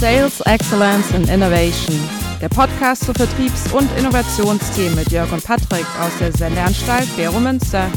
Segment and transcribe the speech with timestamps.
[0.00, 1.94] Sales Excellence and Innovation,
[2.40, 7.92] der Podcast zu Vertriebs- und Innovationsthemen mit Jörg und Patrick aus der Sendeanstalt Vero Münster.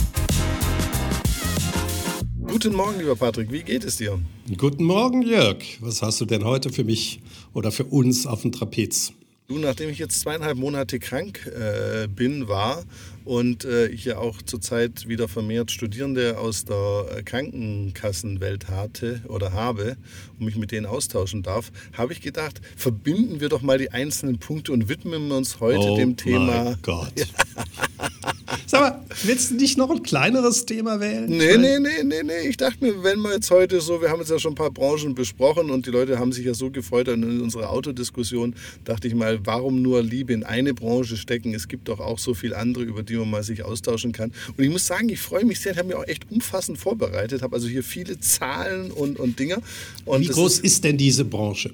[2.46, 4.20] Guten Morgen, lieber Patrick, wie geht es dir?
[4.58, 5.63] Guten Morgen, Jörg.
[5.80, 7.21] Was hast du denn heute für mich
[7.54, 9.13] oder für uns auf dem Trapez?
[9.48, 12.84] Du, nachdem ich jetzt zweieinhalb Monate krank äh, bin, war
[13.26, 19.52] und äh, ich ja auch zurzeit wieder vermehrt Studierende aus der äh, Krankenkassenwelt hatte oder
[19.52, 19.98] habe
[20.40, 24.40] und mich mit denen austauschen darf, habe ich gedacht, verbinden wir doch mal die einzelnen
[24.40, 26.64] Punkte und widmen wir uns heute oh dem Thema.
[26.64, 27.14] Mein Gott.
[28.65, 31.25] Sag mal, willst du nicht noch ein kleineres Thema wählen?
[31.25, 32.47] Nee, nee, nee, nee, nee.
[32.47, 34.71] Ich dachte mir, wenn wir jetzt heute so, wir haben jetzt ja schon ein paar
[34.71, 39.16] Branchen besprochen und die Leute haben sich ja so gefreut an unserer Autodiskussion, dachte ich
[39.16, 41.53] mal, warum nur Liebe in eine Branche stecken?
[41.53, 44.31] Es gibt doch auch so viele andere, über die man mal sich austauschen kann.
[44.57, 47.41] Und ich muss sagen, ich freue mich sehr, ich habe mich auch echt umfassend vorbereitet,
[47.41, 49.57] habe also hier viele Zahlen und, und Dinge.
[50.05, 51.72] Und Wie groß ist, ist denn diese Branche?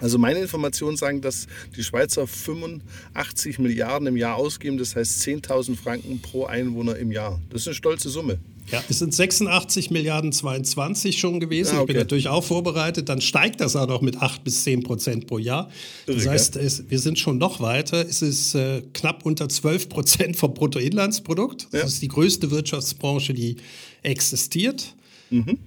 [0.00, 1.46] Also meine Informationen sagen, dass
[1.76, 7.40] die Schweizer 85 Milliarden im Jahr ausgeben, das heißt 10.000 Franken pro Einwohner im Jahr.
[7.50, 8.38] Das ist eine stolze Summe.
[8.70, 11.76] Ja, es sind 86 Milliarden 22 schon gewesen.
[11.76, 11.82] Ah, okay.
[11.82, 13.08] Ich bin natürlich auch vorbereitet.
[13.08, 15.70] Dann steigt das auch noch mit 8 bis 10 Prozent pro Jahr.
[16.06, 18.06] Das heißt, es, wir sind schon noch weiter.
[18.08, 21.68] Es ist äh, knapp unter 12 Prozent vom Bruttoinlandsprodukt.
[21.72, 21.86] Das ja.
[21.86, 23.56] ist die größte Wirtschaftsbranche, die
[24.02, 24.94] existiert.
[25.30, 25.58] Mhm.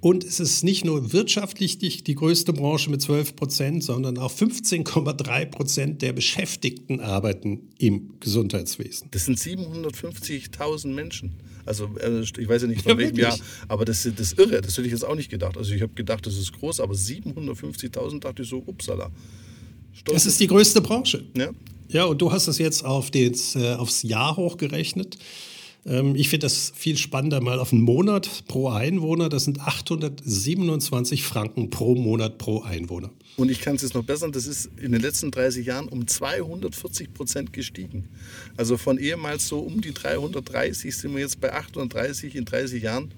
[0.00, 4.32] Und es ist nicht nur wirtschaftlich die, die größte Branche mit 12 Prozent, sondern auch
[4.32, 9.08] 15,3 Prozent der Beschäftigten arbeiten im Gesundheitswesen.
[9.10, 11.34] Das sind 750.000 Menschen.
[11.66, 14.60] Also äh, ich weiß ja nicht von ja, welchem Jahr, aber das ist das irre.
[14.60, 15.56] Das hätte ich jetzt auch nicht gedacht.
[15.56, 19.10] Also ich habe gedacht, das ist groß, aber 750.000 dachte ich so, upsala.
[19.92, 20.14] Stolz.
[20.14, 21.24] Das ist die größte Branche.
[21.36, 21.50] Ja.
[21.90, 25.18] Ja, und du hast es jetzt auf des, äh, aufs Jahr hochgerechnet.
[25.86, 29.28] Ähm, ich finde das viel spannender mal auf einen Monat pro Einwohner.
[29.28, 33.10] Das sind 827 Franken pro Monat pro Einwohner.
[33.36, 36.06] Und ich kann es jetzt noch bessern, das ist in den letzten 30 Jahren um
[36.06, 38.08] 240 Prozent gestiegen.
[38.56, 43.12] Also von ehemals so um die 330 sind wir jetzt bei 830 in 30 Jahren.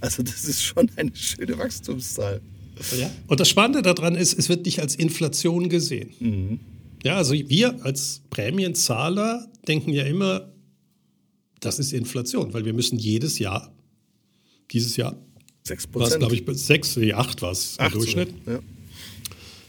[0.00, 2.40] Also das ist schon eine schöne Wachstumszahl.
[2.98, 3.10] Ja.
[3.26, 6.10] Und das Spannende daran ist, es wird nicht als Inflation gesehen.
[6.20, 6.60] Mhm.
[7.02, 10.48] Ja, also wir als Prämienzahler denken ja immer,
[11.60, 13.72] das ist Inflation, weil wir müssen jedes Jahr,
[14.70, 15.16] dieses Jahr,
[15.64, 18.60] 6 war es, glaube ich, 6, nee, 8 war es im Durchschnitt, ja.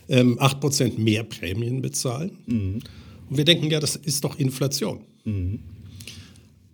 [0.08, 2.38] ähm, 8 Prozent mehr Prämien bezahlen.
[2.46, 2.82] Mhm.
[3.30, 5.02] Und wir denken ja, das ist doch Inflation.
[5.26, 5.60] Mhm.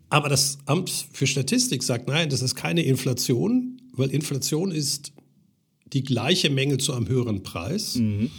[0.09, 5.12] Aber das Amt für Statistik sagt, nein, das ist keine Inflation, weil Inflation ist
[5.92, 8.30] die gleiche Menge zu einem höheren Preis, mhm.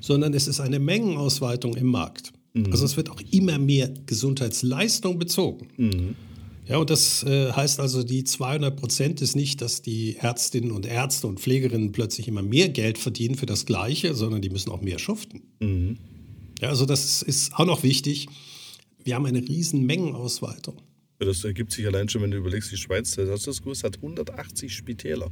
[0.00, 2.32] sondern es ist eine Mengenausweitung im Markt.
[2.54, 2.72] Mhm.
[2.72, 5.68] Also es wird auch immer mehr Gesundheitsleistung bezogen.
[5.76, 6.14] Mhm.
[6.66, 10.86] Ja, und das äh, heißt also, die 200 Prozent ist nicht, dass die Ärztinnen und
[10.86, 14.80] Ärzte und Pflegerinnen plötzlich immer mehr Geld verdienen für das Gleiche, sondern die müssen auch
[14.80, 15.42] mehr schuften.
[15.60, 15.98] Mhm.
[16.60, 18.28] Ja, also das ist auch noch wichtig.
[19.02, 20.80] Wir haben eine riesen Mengenausweitung.
[21.18, 24.74] Das ergibt sich allein schon, wenn du überlegst, die Schweiz, du das gewusst, hat 180
[24.74, 25.30] Spitäler.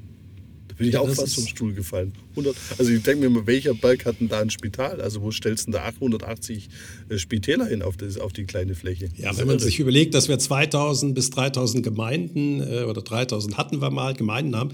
[0.73, 2.13] Da bin ich ja, auch fast vom Stuhl gefallen.
[2.31, 5.01] 100, also ich denke mir mal, welcher Balk hat denn da ein Spital?
[5.01, 6.69] Also wo stellst du denn da 880
[7.09, 9.11] äh, Spitäler hin auf, das, auf die kleine Fläche?
[9.17, 13.83] Ja, wenn man sich überlegt, dass wir 2000 bis 3000 Gemeinden äh, oder 3000 hatten
[13.83, 14.71] wir mal Gemeinden haben,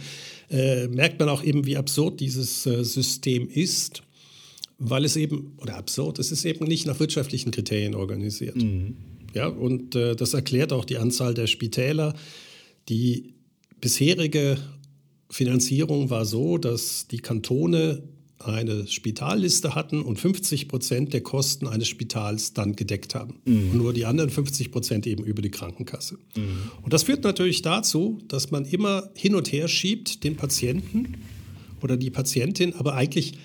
[0.50, 4.02] äh, merkt man auch eben, wie absurd dieses äh, System ist,
[4.78, 8.56] weil es eben, oder absurd, es ist eben nicht nach wirtschaftlichen Kriterien organisiert.
[8.56, 8.96] Mhm.
[9.34, 12.14] Ja, und äh, das erklärt auch die Anzahl der Spitäler.
[12.88, 13.34] Die
[13.80, 14.58] bisherige
[15.30, 18.02] Finanzierung war so, dass die Kantone
[18.38, 23.40] eine Spitalliste hatten und 50 Prozent der Kosten eines Spitals dann gedeckt haben.
[23.44, 23.70] Mhm.
[23.70, 26.18] Und nur die anderen 50 Prozent eben über die Krankenkasse.
[26.36, 26.70] Mhm.
[26.82, 31.14] Und das führt natürlich dazu, dass man immer hin und her schiebt, den Patienten
[31.82, 33.38] oder die Patientin, aber eigentlich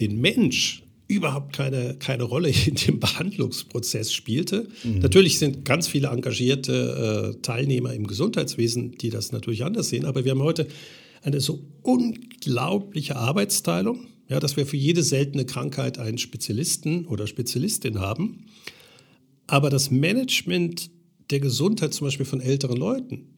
[0.00, 4.68] den Mensch überhaupt keine, keine Rolle in dem Behandlungsprozess spielte.
[4.82, 4.98] Mhm.
[5.00, 10.24] Natürlich sind ganz viele engagierte äh, Teilnehmer im Gesundheitswesen, die das natürlich anders sehen, aber
[10.24, 10.66] wir haben heute
[11.22, 18.00] eine so unglaubliche Arbeitsteilung, ja, dass wir für jede seltene Krankheit einen Spezialisten oder Spezialistin
[18.00, 18.46] haben.
[19.46, 20.90] Aber das Management
[21.30, 23.28] der Gesundheit zum Beispiel von älteren Leuten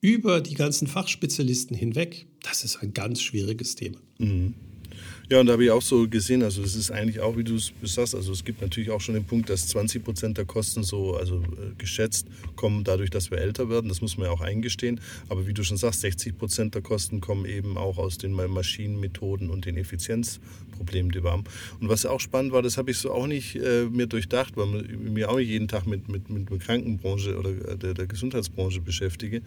[0.00, 3.98] über die ganzen Fachspezialisten hinweg, das ist ein ganz schwieriges Thema.
[4.18, 4.54] Mhm.
[5.28, 7.56] Ja, und da habe ich auch so gesehen, also es ist eigentlich auch, wie du
[7.56, 10.84] es sagst, also es gibt natürlich auch schon den Punkt, dass 20 Prozent der Kosten
[10.84, 13.88] so, also äh, geschätzt, kommen dadurch, dass wir älter werden.
[13.88, 15.00] Das muss man ja auch eingestehen.
[15.28, 19.50] Aber wie du schon sagst, 60 Prozent der Kosten kommen eben auch aus den Maschinenmethoden
[19.50, 21.44] und den Effizienzproblemen, die wir haben.
[21.80, 24.86] Und was auch spannend war, das habe ich so auch nicht äh, mir durchdacht, weil
[24.90, 28.06] ich mir auch nicht jeden Tag mit, mit, mit der Krankenbranche oder äh, der, der
[28.06, 29.42] Gesundheitsbranche beschäftige,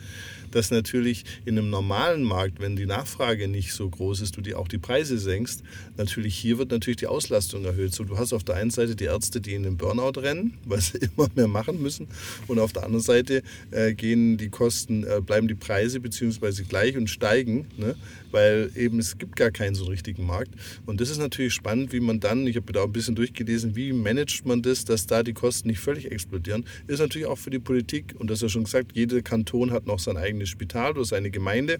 [0.51, 4.55] dass natürlich in einem normalen Markt, wenn die Nachfrage nicht so groß ist, du die
[4.55, 5.63] auch die Preise senkst,
[5.97, 7.93] natürlich hier wird natürlich die Auslastung erhöht.
[7.93, 10.81] So, du hast auf der einen Seite die Ärzte, die in den Burnout rennen, weil
[10.81, 12.07] sie immer mehr machen müssen.
[12.47, 16.97] Und auf der anderen Seite äh, gehen die Kosten, äh, bleiben die Preise beziehungsweise gleich
[16.97, 17.95] und steigen, ne?
[18.31, 20.51] Weil eben es gibt gar keinen so richtigen Markt.
[20.85, 23.75] Und das ist natürlich spannend, wie man dann, ich habe da auch ein bisschen durchgelesen,
[23.75, 26.65] wie managt man das, dass da die Kosten nicht völlig explodieren.
[26.87, 29.85] Ist natürlich auch für die Politik, und das ist ja schon gesagt, jeder Kanton hat
[29.85, 31.79] noch sein eigenes Spital oder seine Gemeinde.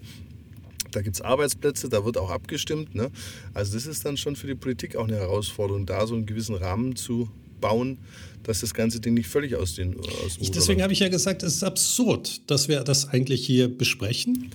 [0.91, 2.95] Da gibt es Arbeitsplätze, da wird auch abgestimmt.
[2.95, 3.11] Ne?
[3.53, 6.55] Also das ist dann schon für die Politik auch eine Herausforderung, da so einen gewissen
[6.55, 7.99] Rahmen zu bauen,
[8.43, 11.43] dass das ganze Ding nicht völlig aus den aus ich, Deswegen habe ich ja gesagt,
[11.43, 14.51] es ist absurd, dass wir das eigentlich hier besprechen.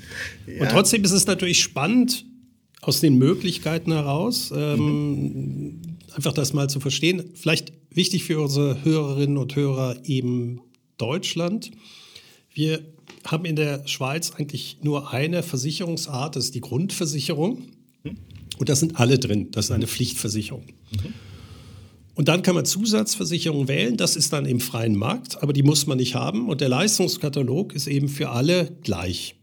[0.46, 0.62] Ja.
[0.62, 2.24] Und trotzdem ist es natürlich spannend,
[2.80, 5.80] aus den Möglichkeiten heraus, ähm, mhm.
[6.14, 7.30] einfach das mal zu verstehen.
[7.34, 10.60] Vielleicht wichtig für unsere Hörerinnen und Hörer eben
[10.98, 11.70] Deutschland.
[12.52, 12.84] Wir
[13.24, 17.62] haben in der Schweiz eigentlich nur eine Versicherungsart, das ist die Grundversicherung.
[18.02, 18.16] Mhm.
[18.58, 19.50] Und da sind alle drin.
[19.50, 20.64] Das ist eine Pflichtversicherung.
[20.92, 21.14] Mhm.
[22.14, 23.96] Und dann kann man Zusatzversicherungen wählen.
[23.96, 26.48] Das ist dann im freien Markt, aber die muss man nicht haben.
[26.48, 29.34] Und der Leistungskatalog ist eben für alle gleich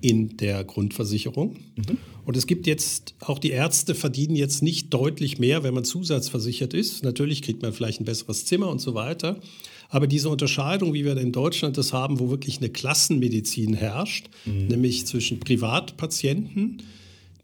[0.00, 1.56] in der Grundversicherung.
[1.76, 1.98] Mhm.
[2.24, 6.74] Und es gibt jetzt, auch die Ärzte verdienen jetzt nicht deutlich mehr, wenn man zusatzversichert
[6.74, 7.02] ist.
[7.02, 9.40] Natürlich kriegt man vielleicht ein besseres Zimmer und so weiter.
[9.88, 14.66] Aber diese Unterscheidung, wie wir in Deutschland das haben, wo wirklich eine Klassenmedizin herrscht, mhm.
[14.66, 16.82] nämlich zwischen Privatpatienten,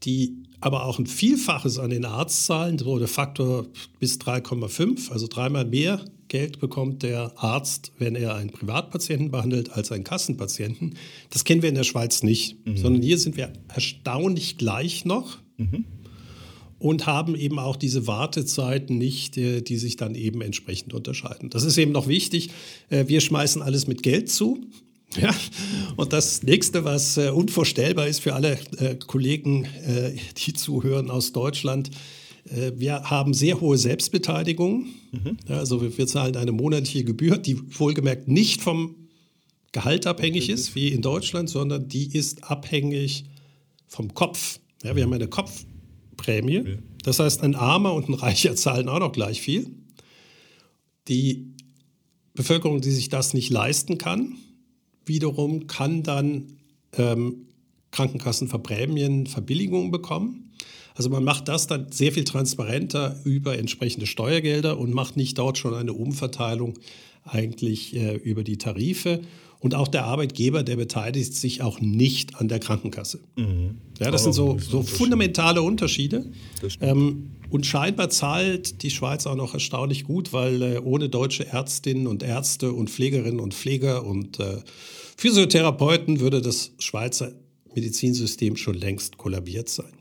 [0.03, 3.67] die aber auch ein Vielfaches an den Arztzahlen, so der Faktor
[4.01, 9.93] bis 3,5, also dreimal mehr Geld bekommt der Arzt, wenn er einen Privatpatienten behandelt, als
[9.93, 10.97] einen Kassenpatienten.
[11.29, 12.79] Das kennen wir in der Schweiz nicht, mhm.
[12.79, 15.37] sondern hier sind wir erstaunlich gleich noch.
[15.59, 15.85] Mhm.
[16.79, 21.49] Und haben eben auch diese Wartezeiten nicht, äh, die sich dann eben entsprechend unterscheiden.
[21.49, 22.51] Das ist eben noch wichtig.
[22.89, 24.67] Äh, wir schmeißen alles mit Geld zu.
[25.21, 25.35] Ja,
[25.97, 31.33] und das nächste, was äh, unvorstellbar ist für alle äh, Kollegen, äh, die zuhören aus
[31.33, 31.91] Deutschland,
[32.51, 34.87] äh, wir haben sehr hohe Selbstbeteiligung.
[35.13, 35.37] Mhm.
[35.49, 38.97] Ja, also wir, wir, zahlen eine monatliche Gebühr, die wohlgemerkt nicht vom
[39.73, 43.25] Gehalt abhängig ist, wie in Deutschland, sondern die ist abhängig
[43.87, 44.61] vom Kopf.
[44.83, 46.63] Ja, wir haben eine Kopfprämie.
[46.65, 46.77] Ja.
[47.03, 49.71] Das heißt, ein Armer und ein Reicher zahlen auch noch gleich viel.
[51.09, 51.55] Die
[52.35, 54.37] Bevölkerung, die sich das nicht leisten kann,
[55.07, 56.59] wiederum kann dann
[56.97, 57.47] ähm,
[57.91, 60.53] Krankenkassenverprämien Verbilligungen bekommen.
[60.95, 65.59] Also man macht das dann sehr viel transparenter über entsprechende Steuergelder und macht nicht dort
[65.59, 66.75] schon eine Umverteilung
[67.25, 69.21] eigentlich äh, über die Tarife.
[69.65, 73.21] Und auch der Arbeitgeber, der beteiligt sich auch nicht an der Krankenkasse.
[73.37, 73.79] Mhm.
[73.99, 76.27] Ja, das sind so, so fundamentale Unterschiede.
[76.83, 82.07] Ähm, und scheinbar zahlt die Schweiz auch noch erstaunlich gut, weil äh, ohne deutsche Ärztinnen
[82.07, 84.59] und Ärzte und Pflegerinnen und Pfleger und äh,
[85.17, 87.33] Physiotherapeuten würde das Schweizer
[87.75, 89.95] Medizinsystem schon längst kollabiert sein.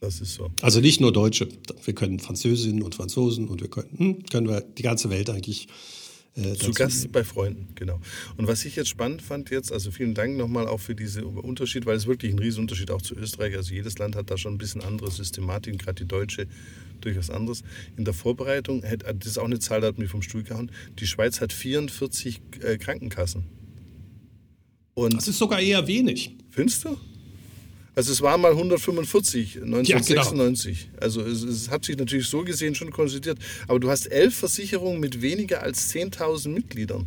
[0.00, 0.48] Das ist so.
[0.62, 1.48] Also nicht nur Deutsche.
[1.84, 5.68] Wir können Französinnen und Franzosen und wir können, hm, können wir die ganze Welt eigentlich.
[6.34, 7.12] Äh, Zu Gast nehmen.
[7.12, 8.00] bei Freunden, genau.
[8.36, 11.84] Und was ich jetzt spannend fand jetzt, also vielen Dank nochmal auch für diesen Unterschied,
[11.84, 13.54] weil es wirklich ein Riesenunterschied auch zu Österreich.
[13.54, 16.46] Also jedes Land hat da schon ein bisschen andere Systematiken, gerade die deutsche
[17.02, 17.62] durchaus anders.
[17.96, 21.06] In der Vorbereitung, das ist auch eine Zahl, die hat mich vom Stuhl gehauen, die
[21.06, 23.44] Schweiz hat 44 äh, Krankenkassen.
[24.94, 26.36] Und das ist sogar eher wenig.
[26.50, 26.96] Findest du?
[27.94, 30.82] Also es waren mal 145, 1996.
[30.82, 31.02] Ja, genau.
[31.02, 33.38] Also es, es, hat sich natürlich so gesehen schon konsolidiert.
[33.68, 37.06] Aber du hast elf Versicherungen mit weniger als 10.000 Mitgliedern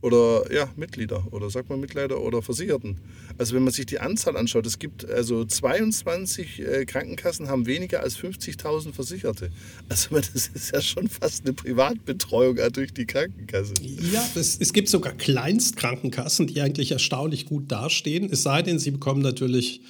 [0.00, 2.98] oder ja, Mitglieder oder sagt man Mitglieder oder Versicherten.
[3.38, 8.02] Also wenn man sich die Anzahl anschaut, es gibt also 22 äh, Krankenkassen haben weniger
[8.02, 9.50] als 50.000 Versicherte.
[9.88, 13.74] Also das ist ja schon fast eine Privatbetreuung durch die Krankenkasse.
[14.12, 18.28] Ja, es, es gibt sogar Kleinstkrankenkassen, die eigentlich erstaunlich gut dastehen.
[18.30, 19.80] Es sei denn, sie bekommen natürlich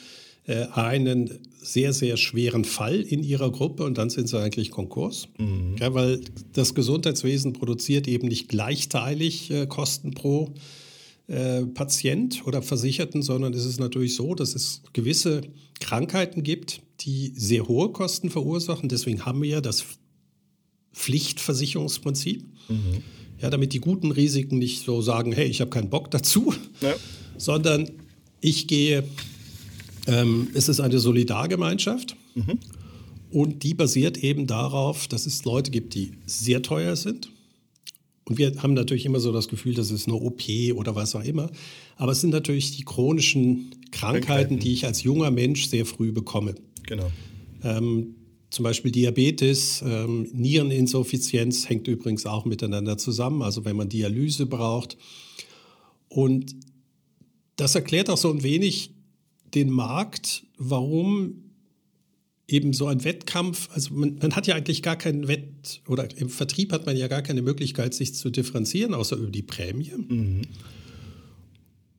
[0.47, 5.29] äh, einen sehr, sehr schweren Fall in ihrer Gruppe und dann sind sie eigentlich Konkurs.
[5.39, 5.77] Mhm.
[5.81, 6.21] Ja, weil
[6.53, 10.84] das Gesundheitswesen produziert eben nicht gleichteilig äh, Kosten pro äh,
[11.27, 15.43] Patient oder Versicherten, sondern es ist natürlich so, dass es gewisse
[15.81, 18.89] Krankheiten gibt, die sehr hohe Kosten verursachen.
[18.89, 19.85] Deswegen haben wir ja das
[20.93, 22.45] Pflichtversicherungsprinzip.
[22.69, 23.03] Mhm.
[23.41, 26.95] Ja, damit die guten Risiken nicht so sagen, hey, ich habe keinen Bock dazu, ja.
[27.37, 27.91] sondern
[28.41, 29.05] ich gehe
[30.07, 32.59] ähm, es ist eine Solidargemeinschaft mhm.
[33.31, 37.31] und die basiert eben darauf, dass es Leute gibt, die sehr teuer sind.
[38.27, 40.43] Und wir haben natürlich immer so das Gefühl, das ist eine OP
[40.75, 41.51] oder was auch immer.
[41.97, 44.59] Aber es sind natürlich die chronischen Krankheiten, Krankheiten.
[44.61, 46.55] die ich als junger Mensch sehr früh bekomme.
[46.87, 47.11] Genau.
[47.63, 48.15] Ähm,
[48.51, 54.97] zum Beispiel Diabetes, ähm, Niereninsuffizienz hängt übrigens auch miteinander zusammen, also wenn man Dialyse braucht.
[56.09, 56.55] Und
[57.57, 58.93] das erklärt auch so ein wenig
[59.55, 61.44] den Markt, warum
[62.47, 66.29] eben so ein Wettkampf, also man, man, hat ja eigentlich gar keinen Wett, oder im
[66.29, 69.93] Vertrieb hat man ja gar keine Möglichkeit, sich zu differenzieren, außer über die Prämie.
[69.97, 70.43] Mhm.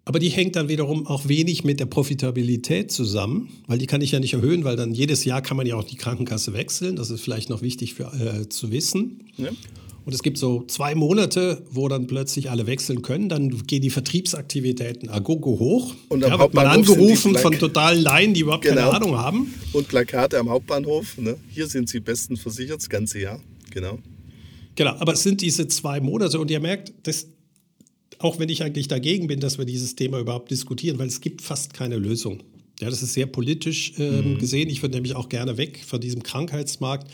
[0.08, 4.12] Aber die hängt dann wiederum auch wenig mit der Profitabilität zusammen, weil die kann ich
[4.12, 6.96] ja nicht erhöhen, weil dann jedes Jahr kann man ja auch die Krankenkasse wechseln.
[6.96, 9.24] Das ist vielleicht noch wichtig für, äh, zu wissen.
[9.38, 9.50] Ja.
[10.06, 13.28] Und es gibt so zwei Monate, wo dann plötzlich alle wechseln können.
[13.28, 15.96] Dann gehen die Vertriebsaktivitäten agogo hoch.
[16.10, 18.76] Und am ja, wird man angerufen von totalen Laien, die überhaupt genau.
[18.76, 19.54] keine Ahnung haben.
[19.74, 21.18] Und Plakate am Hauptbahnhof.
[21.18, 21.38] Ne?
[21.50, 23.42] Hier sind sie besten versichert, das ganze Jahr.
[23.72, 23.98] Genau.
[24.76, 27.28] Genau, aber es sind diese zwei Monate und ihr merkt, das,
[28.20, 31.42] auch wenn ich eigentlich dagegen bin, dass wir dieses Thema überhaupt diskutieren, weil es gibt
[31.42, 32.44] fast keine Lösung.
[32.80, 34.38] Ja, das ist sehr politisch äh, mhm.
[34.38, 34.70] gesehen.
[34.70, 37.10] Ich würde nämlich auch gerne weg von diesem Krankheitsmarkt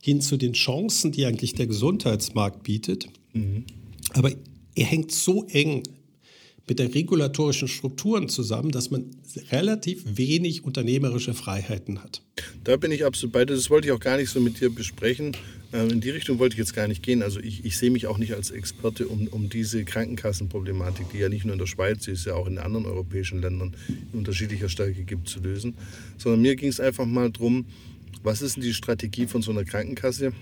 [0.00, 3.08] hin zu den Chancen, die eigentlich der Gesundheitsmarkt bietet.
[3.32, 3.64] Mhm.
[4.14, 4.32] Aber
[4.74, 5.82] er hängt so eng
[6.68, 9.06] mit der regulatorischen Strukturen zusammen, dass man
[9.50, 12.22] relativ wenig unternehmerische Freiheiten hat.
[12.64, 13.54] Da bin ich absolut bei dir.
[13.54, 15.34] Das wollte ich auch gar nicht so mit dir besprechen.
[15.72, 17.22] Ähm, in die Richtung wollte ich jetzt gar nicht gehen.
[17.22, 21.28] Also ich, ich sehe mich auch nicht als Experte um, um diese Krankenkassenproblematik, die ja
[21.28, 25.04] nicht nur in der Schweiz ist, ja auch in anderen europäischen Ländern in unterschiedlicher Stärke
[25.04, 25.74] gibt, zu lösen.
[26.18, 27.66] Sondern mir ging es einfach mal darum,
[28.22, 30.32] was ist denn die Strategie von so einer Krankenkasse?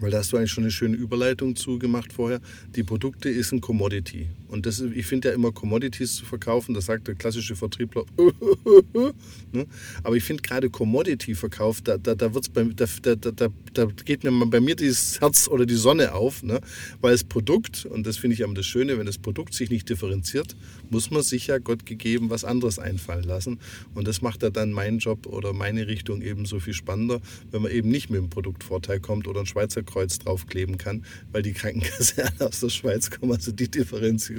[0.00, 2.40] Weil da hast du eigentlich schon eine schöne Überleitung zugemacht vorher.
[2.74, 4.28] Die Produkte ist ein Commodity.
[4.48, 8.04] Und das ich finde ja immer Commodities zu verkaufen, das sagt der klassische Vertriebler.
[9.52, 9.66] ne?
[10.02, 14.24] Aber ich finde gerade Commodity-Verkauf, da, da, da, wird's bei, da, da, da, da geht
[14.24, 16.60] mir bei mir das Herz oder die Sonne auf, ne?
[17.00, 19.88] weil das Produkt, und das finde ich immer das Schöne, wenn das Produkt sich nicht
[19.88, 20.56] differenziert,
[20.90, 23.58] muss man sich ja Gott gegeben was anderes einfallen lassen.
[23.94, 27.62] Und das macht ja dann meinen Job oder meine Richtung eben so viel spannender, wenn
[27.62, 31.52] man eben nicht mit dem Produktvorteil kommt oder ein Schweizer Kreuz draufkleben kann, weil die
[31.52, 33.32] Krankenkasse aus der Schweiz kommen.
[33.32, 34.35] Also die Differenzierung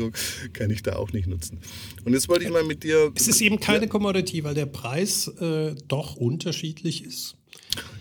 [0.54, 1.60] kann ich da auch nicht nutzen.
[2.06, 3.12] Und jetzt wollte ich mal mit dir.
[3.16, 3.88] Es ist eben keine ja.
[3.88, 7.36] Commodity, weil der Preis äh, doch unterschiedlich ist.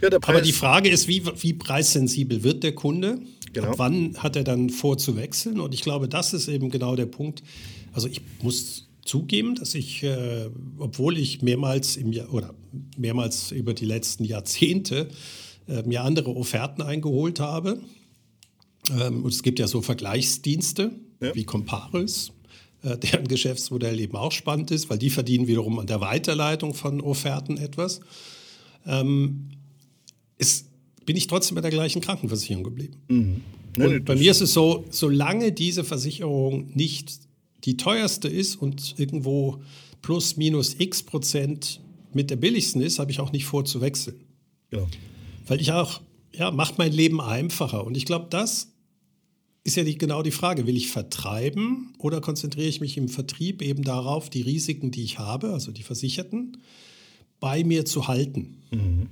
[0.01, 3.19] Ja, Aber die Frage ist, wie, wie preissensibel wird der Kunde?
[3.53, 3.69] Genau.
[3.69, 5.61] Ab wann hat er dann vor zu wechseln?
[5.61, 7.43] Und ich glaube, das ist eben genau der Punkt.
[7.93, 12.55] Also ich muss zugeben, dass ich, äh, obwohl ich mehrmals im Jahr oder
[12.97, 15.09] mehrmals über die letzten Jahrzehnte
[15.69, 17.81] äh, mir andere Offerten eingeholt habe.
[18.91, 21.35] Ähm, und es gibt ja so Vergleichsdienste ja.
[21.35, 22.33] wie Comparis,
[22.83, 27.01] äh, deren Geschäftsmodell eben auch spannend ist, weil die verdienen wiederum an der Weiterleitung von
[27.01, 28.01] Offerten etwas.
[28.87, 29.51] Ähm,
[30.39, 30.69] ist,
[31.05, 32.97] bin ich trotzdem bei der gleichen Krankenversicherung geblieben.
[33.09, 33.41] Mhm.
[33.77, 37.21] Nee, und bei mir ist es so, solange diese Versicherung nicht
[37.65, 39.63] die teuerste ist und irgendwo
[40.03, 41.81] plus minus x Prozent
[42.13, 44.17] mit der billigsten ist, habe ich auch nicht vor zu wechseln.
[44.71, 44.87] Genau.
[45.47, 46.01] Weil ich auch,
[46.33, 47.85] ja, macht mein Leben einfacher.
[47.85, 48.73] Und ich glaube, das
[49.67, 50.67] ist ja die, genau die Frage.
[50.67, 55.19] Will ich vertreiben oder konzentriere ich mich im Vertrieb eben darauf, die Risiken, die ich
[55.19, 56.59] habe, also die Versicherten,
[57.41, 58.59] bei mir zu halten?
[58.71, 59.09] Mhm.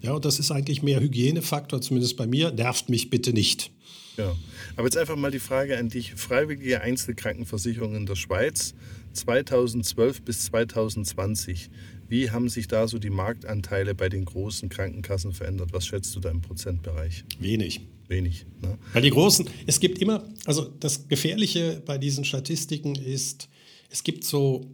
[0.00, 2.52] Ja, und das ist eigentlich mehr Hygienefaktor, zumindest bei mir.
[2.52, 3.72] Nervt mich bitte nicht.
[4.16, 4.36] Ja,
[4.76, 6.14] aber jetzt einfach mal die Frage an dich.
[6.14, 8.74] Freiwillige Einzelkrankenversicherung in der Schweiz
[9.14, 11.70] 2012 bis 2020.
[12.08, 15.72] Wie haben sich da so die Marktanteile bei den großen Krankenkassen verändert?
[15.72, 17.24] Was schätzt du da im Prozentbereich?
[17.40, 17.80] Wenig.
[18.08, 18.46] Wenig.
[18.62, 18.78] Ne?
[18.92, 23.48] Weil die großen, es gibt immer, also das Gefährliche bei diesen Statistiken ist,
[23.90, 24.66] es gibt so,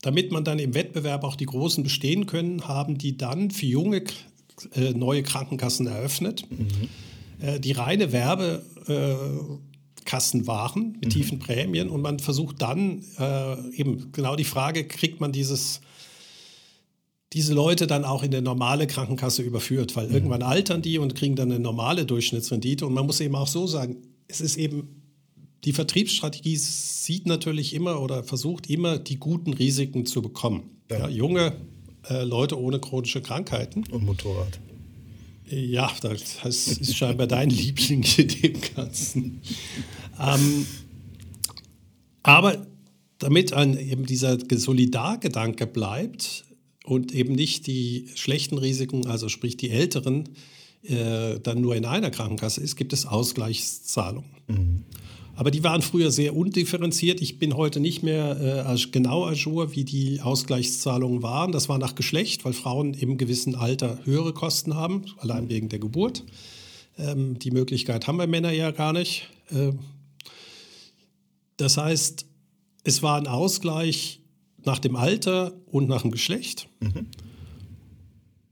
[0.00, 4.04] damit man dann im Wettbewerb auch die Großen bestehen können, haben die dann für junge
[4.74, 6.88] äh, neue Krankenkassen eröffnet, mhm.
[7.40, 11.10] äh, die reine Werbekassen äh, waren mit mhm.
[11.10, 15.80] tiefen Prämien und man versucht dann äh, eben genau die Frage, kriegt man dieses
[17.32, 20.14] diese Leute dann auch in eine normale Krankenkasse überführt, weil mhm.
[20.14, 22.86] irgendwann altern die und kriegen dann eine normale Durchschnittsrendite.
[22.86, 23.96] Und man muss eben auch so sagen,
[24.28, 25.02] es ist eben,
[25.64, 30.70] die Vertriebsstrategie sieht natürlich immer oder versucht immer, die guten Risiken zu bekommen.
[30.90, 30.98] Ja.
[30.98, 31.54] Ja, junge
[32.08, 33.84] äh, Leute ohne chronische Krankheiten.
[33.90, 34.58] Und Motorrad.
[35.48, 39.40] Ja, das ist scheinbar dein Liebling in dem Ganzen.
[40.20, 40.66] Ähm,
[42.22, 42.66] aber
[43.18, 46.44] damit ein, eben dieser Solidargedanke bleibt,
[46.84, 50.28] und eben nicht die schlechten Risiken, also sprich die älteren,
[50.82, 54.30] äh, dann nur in einer Krankenkasse ist, gibt es Ausgleichszahlungen.
[54.48, 54.84] Mhm.
[55.34, 57.20] Aber die waren früher sehr undifferenziert.
[57.20, 61.52] Ich bin heute nicht mehr äh, genau ajour, wie die Ausgleichszahlungen waren.
[61.52, 65.78] Das war nach Geschlecht, weil Frauen im gewissen Alter höhere Kosten haben, allein wegen der
[65.78, 66.24] Geburt.
[66.98, 69.28] Ähm, die Möglichkeit haben wir Männer ja gar nicht.
[69.50, 69.72] Äh,
[71.56, 72.26] das heißt,
[72.84, 74.21] es war ein Ausgleich
[74.64, 76.68] nach dem Alter und nach dem Geschlecht.
[76.80, 77.06] Mhm.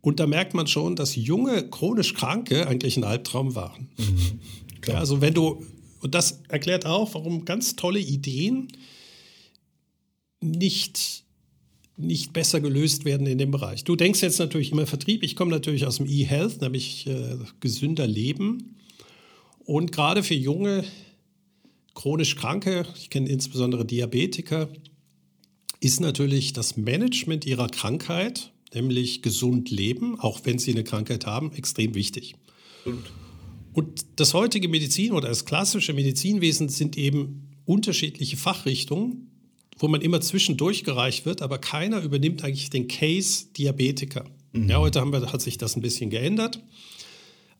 [0.00, 3.88] Und da merkt man schon, dass junge, chronisch Kranke eigentlich ein Albtraum waren.
[3.98, 4.40] Mhm.
[4.86, 5.64] Ja, also wenn du,
[6.00, 8.68] und das erklärt auch, warum ganz tolle Ideen
[10.40, 11.24] nicht
[12.00, 13.84] nicht besser gelöst werden in dem Bereich.
[13.84, 15.22] Du denkst jetzt natürlich immer Vertrieb.
[15.22, 18.76] Ich komme natürlich aus dem E-Health, nämlich äh, gesünder Leben.
[19.64, 20.84] Und gerade für junge,
[21.94, 24.68] chronisch Kranke, ich kenne insbesondere Diabetiker,
[25.80, 31.52] ist natürlich das Management ihrer Krankheit, nämlich gesund leben, auch wenn sie eine Krankheit haben,
[31.52, 32.34] extrem wichtig.
[32.84, 33.04] Und,
[33.72, 39.30] und das heutige Medizin oder das klassische Medizinwesen sind eben unterschiedliche Fachrichtungen,
[39.78, 44.24] wo man immer zwischendurch gereicht wird, aber keiner übernimmt eigentlich den Case Diabetiker.
[44.52, 44.68] Mhm.
[44.68, 46.62] Ja, heute haben wir, hat sich das ein bisschen geändert.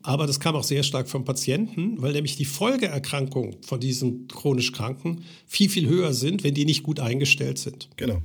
[0.03, 4.73] Aber das kam auch sehr stark vom Patienten, weil nämlich die Folgeerkrankungen von diesen chronisch
[4.73, 7.91] Kranken viel, viel höher sind, wenn die nicht gut eingestellt sind.
[7.97, 8.23] Genau.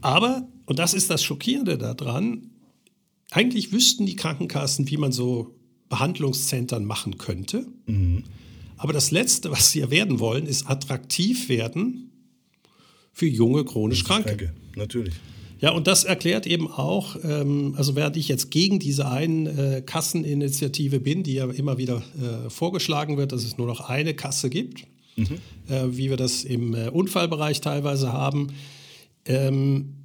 [0.00, 2.50] Aber, und das ist das Schockierende daran,
[3.30, 5.54] eigentlich wüssten die Krankenkassen, wie man so
[5.90, 7.66] Behandlungszentren machen könnte.
[7.86, 8.24] Mhm.
[8.76, 12.10] Aber das Letzte, was sie ja werden wollen, ist attraktiv werden
[13.12, 14.36] für junge chronisch Kranke.
[14.36, 14.54] Kranke.
[14.74, 15.14] Natürlich.
[15.60, 19.82] Ja, und das erklärt eben auch, ähm, also während ich jetzt gegen diese einen äh,
[19.84, 24.48] Kasseninitiative bin, die ja immer wieder äh, vorgeschlagen wird, dass es nur noch eine Kasse
[24.48, 24.86] gibt,
[25.16, 25.38] mhm.
[25.68, 28.48] äh, wie wir das im äh, Unfallbereich teilweise haben,
[29.26, 29.96] ähm,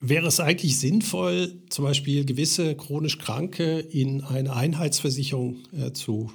[0.00, 6.32] wäre es eigentlich sinnvoll, zum Beispiel gewisse chronisch Kranke in eine Einheitsversicherung äh, zu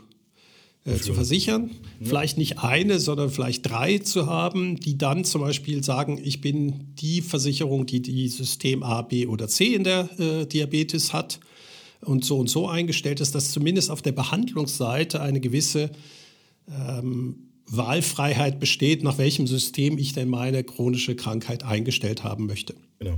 [0.87, 1.71] äh, zu versichern.
[1.99, 2.07] Ja.
[2.07, 6.93] Vielleicht nicht eine, sondern vielleicht drei zu haben, die dann zum Beispiel sagen, ich bin
[6.95, 11.39] die Versicherung, die die System A, B oder C in der äh, Diabetes hat
[12.01, 15.91] und so und so eingestellt ist, dass zumindest auf der Behandlungsseite eine gewisse
[16.69, 17.35] ähm,
[17.67, 22.75] Wahlfreiheit besteht, nach welchem System ich denn meine chronische Krankheit eingestellt haben möchte.
[22.99, 23.17] Genau.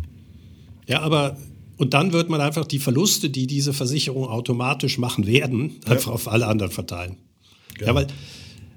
[0.88, 1.38] Ja, aber
[1.78, 6.14] und dann wird man einfach die Verluste, die diese Versicherung automatisch machen werden, einfach ja.
[6.14, 7.18] auf alle anderen verteilen.
[7.88, 8.08] Ja, weil,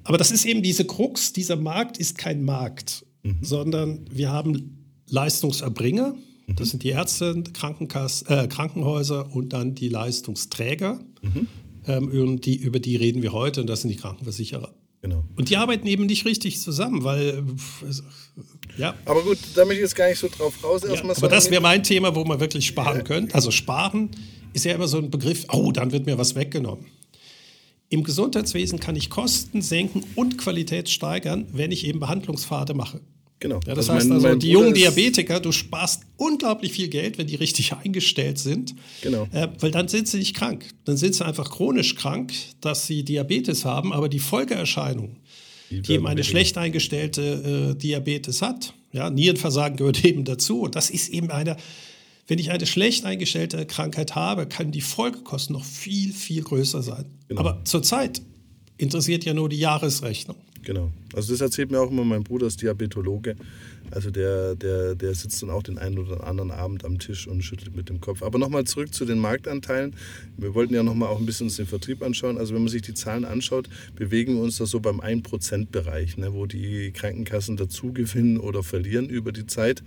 [0.04, 3.38] aber das ist eben diese Krux, dieser Markt ist kein Markt, mhm.
[3.42, 6.14] sondern wir haben Leistungserbringer,
[6.46, 6.56] mhm.
[6.56, 11.00] das sind die Ärzte, Krankenkass, äh, Krankenhäuser und dann die Leistungsträger.
[11.22, 11.48] Mhm.
[11.84, 14.72] Ähm, die, über die reden wir heute und das sind die Krankenversicherer.
[15.02, 15.24] Genau.
[15.34, 17.42] Und die arbeiten eben nicht richtig zusammen, weil
[18.78, 18.94] ja.
[19.04, 20.82] Aber gut, da möchte ich jetzt gar nicht so drauf raus.
[20.88, 23.02] Ja, aber das wäre mein Thema, wo man wirklich sparen ja.
[23.02, 23.34] könnte.
[23.34, 24.10] Also sparen
[24.52, 26.86] ist ja immer so ein Begriff, oh, dann wird mir was weggenommen.
[27.92, 33.02] Im Gesundheitswesen kann ich Kosten senken und Qualität steigern, wenn ich eben Behandlungspfade mache.
[33.38, 33.60] Genau.
[33.66, 37.18] Ja, das also heißt mein, also, mein die jungen Diabetiker, du sparst unglaublich viel Geld,
[37.18, 38.74] wenn die richtig eingestellt sind.
[39.02, 39.28] Genau.
[39.30, 40.64] Äh, weil dann sind sie nicht krank.
[40.86, 45.18] Dann sind sie einfach chronisch krank, dass sie Diabetes haben, aber die Folgeerscheinungen,
[45.68, 50.62] die, die eben eine schlecht eingestellte äh, Diabetes hat, ja, Nierenversagen gehört eben dazu.
[50.62, 51.58] Und das ist eben eine
[52.26, 57.06] wenn ich eine schlecht eingestellte Krankheit habe, können die Folgekosten noch viel, viel größer sein.
[57.28, 57.40] Genau.
[57.40, 58.22] Aber zurzeit
[58.76, 60.36] interessiert ja nur die Jahresrechnung.
[60.64, 60.92] Genau.
[61.12, 63.36] Also das erzählt mir auch immer mein Bruder, ist Diabetologe.
[63.90, 67.42] Also der, der, der sitzt dann auch den einen oder anderen Abend am Tisch und
[67.42, 68.22] schüttelt mit dem Kopf.
[68.22, 69.94] Aber nochmal zurück zu den Marktanteilen.
[70.36, 72.38] Wir wollten ja nochmal auch ein bisschen uns den Vertrieb anschauen.
[72.38, 76.32] Also wenn man sich die Zahlen anschaut, bewegen wir uns da so beim 1%-Bereich, ne,
[76.32, 79.82] wo die Krankenkassen dazu gewinnen oder verlieren über die Zeit.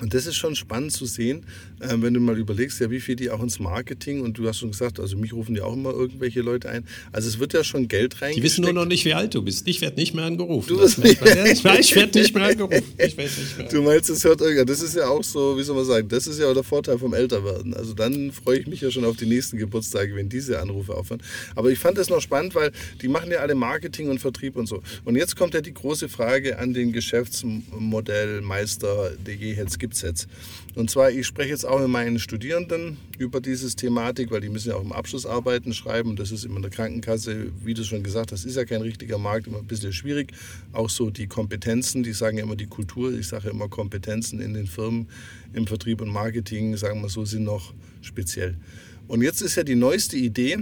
[0.00, 1.44] Und das ist schon spannend zu sehen,
[1.80, 4.58] äh, wenn du mal überlegst, ja, wie viel die auch ins Marketing und du hast
[4.58, 6.84] schon gesagt, also mich rufen ja auch immer irgendwelche Leute ein.
[7.10, 8.34] Also es wird ja schon Geld rein.
[8.34, 9.66] Die wissen nur noch nicht, wie alt du bist.
[9.66, 10.68] Ich werde nicht mehr angerufen.
[10.68, 11.46] Du bist nicht mehr.
[11.46, 12.84] ich werde nicht mehr angerufen.
[12.96, 13.68] Ich nicht mehr.
[13.68, 14.66] Du meinst, es hört irgendwann.
[14.66, 16.98] Das ist ja auch so, wie soll man sagen, das ist ja auch der Vorteil
[16.98, 17.74] vom Älterwerden.
[17.74, 21.22] Also dann freue ich mich ja schon auf die nächsten Geburtstage, wenn diese Anrufe aufhören.
[21.56, 22.70] Aber ich fand das noch spannend, weil
[23.02, 24.82] die machen ja alle Marketing und Vertrieb und so.
[25.04, 29.94] Und jetzt kommt ja die große Frage an den Geschäftsmodellmeister, der je jetzt gibt gibt
[29.94, 30.28] es jetzt.
[30.74, 34.68] Und zwar, ich spreche jetzt auch mit meinen Studierenden über diese Thematik, weil die müssen
[34.68, 36.14] ja auch im Abschlussarbeiten schreiben.
[36.14, 39.16] Das ist immer in der Krankenkasse, wie du schon gesagt hast, ist ja kein richtiger
[39.16, 40.32] Markt, immer ein bisschen schwierig.
[40.72, 44.52] Auch so die Kompetenzen, die sagen ja immer die Kultur, ich sage immer Kompetenzen in
[44.52, 45.08] den Firmen
[45.54, 47.72] im Vertrieb und Marketing, sagen wir so, sind noch
[48.02, 48.56] speziell.
[49.06, 50.58] Und jetzt ist ja die neueste Idee,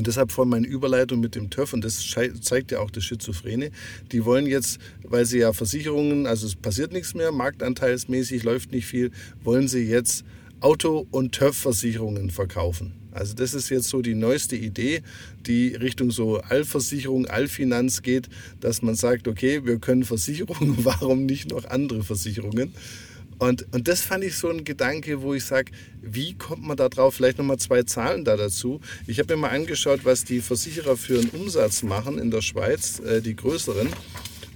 [0.00, 2.02] und deshalb von meiner Überleitung mit dem TÜV, und das
[2.40, 3.70] zeigt ja auch das Schizophrene,
[4.12, 8.86] die wollen jetzt, weil sie ja Versicherungen, also es passiert nichts mehr, marktanteilsmäßig läuft nicht
[8.86, 9.10] viel,
[9.44, 10.24] wollen sie jetzt
[10.60, 12.94] Auto- und TÜV-Versicherungen verkaufen.
[13.12, 15.02] Also das ist jetzt so die neueste Idee,
[15.44, 21.50] die Richtung so Allversicherung, Allfinanz geht, dass man sagt, okay, wir können Versicherungen, warum nicht
[21.50, 22.72] noch andere Versicherungen?
[23.40, 25.72] Und, und das fand ich so ein Gedanke, wo ich sage,
[26.02, 27.14] wie kommt man da drauf?
[27.14, 28.82] Vielleicht nochmal zwei Zahlen da dazu.
[29.06, 33.00] Ich habe mir mal angeschaut, was die Versicherer für einen Umsatz machen in der Schweiz,
[33.00, 33.88] äh, die größeren.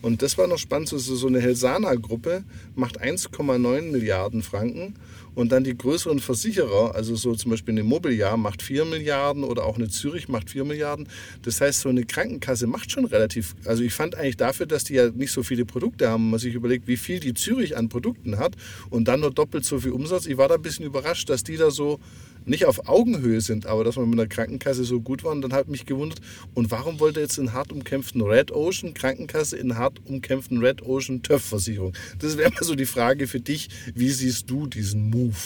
[0.03, 2.44] Und das war noch spannend, so, so eine Helsana-Gruppe
[2.75, 4.97] macht 1,9 Milliarden Franken
[5.35, 9.64] und dann die größeren Versicherer, also so zum Beispiel eine Mobiliar macht 4 Milliarden oder
[9.64, 11.09] auch eine Zürich macht 4 Milliarden.
[11.42, 14.94] Das heißt, so eine Krankenkasse macht schon relativ, also ich fand eigentlich dafür, dass die
[14.94, 18.38] ja nicht so viele Produkte haben, man sich überlegt, wie viel die Zürich an Produkten
[18.38, 18.57] hat
[18.90, 20.27] und dann nur doppelt so viel Umsatz.
[20.27, 22.01] Ich war da ein bisschen überrascht, dass die da so
[22.46, 25.33] nicht auf Augenhöhe sind, aber dass man mit einer Krankenkasse so gut war.
[25.33, 26.20] Und dann hat mich gewundert,
[26.54, 31.22] und warum wollte jetzt in hart umkämpften Red Ocean Krankenkasse in hart umkämpften Red Ocean
[31.22, 31.94] TÜV-Versicherung?
[32.18, 33.68] Das wäre mal so die Frage für dich.
[33.94, 35.37] Wie siehst du diesen Move?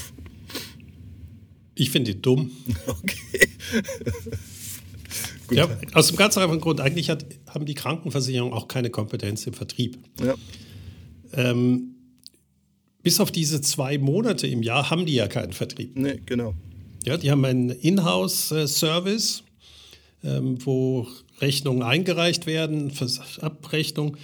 [1.74, 2.50] Ich finde ihn dumm.
[5.50, 5.56] Okay.
[5.56, 9.54] ja, aus dem ganz einfachen Grund, eigentlich hat, haben die Krankenversicherungen auch keine Kompetenz im
[9.54, 9.98] Vertrieb.
[10.22, 10.34] Ja.
[11.32, 11.94] Ähm,
[13.02, 15.96] bis auf diese zwei Monate im Jahr haben die ja keinen Vertrieb.
[15.96, 16.54] Nee, genau.
[17.08, 19.42] Ja, die haben einen Inhouse-Service,
[20.22, 21.06] ähm, wo
[21.40, 22.92] Rechnungen eingereicht werden,
[23.40, 24.18] Abrechnung.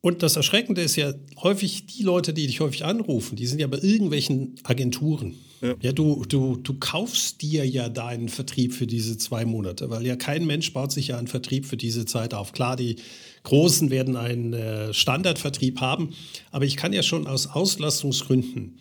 [0.00, 3.66] Und das Erschreckende ist ja, häufig die Leute, die dich häufig anrufen, die sind ja
[3.66, 5.34] bei irgendwelchen Agenturen.
[5.62, 10.06] Ja, ja du, du, du kaufst dir ja deinen Vertrieb für diese zwei Monate, weil
[10.06, 12.52] ja kein Mensch baut sich ja einen Vertrieb für diese Zeit auf.
[12.52, 12.98] Klar, die
[13.42, 16.10] Großen werden einen äh, Standardvertrieb haben,
[16.52, 18.78] aber ich kann ja schon aus Auslastungsgründen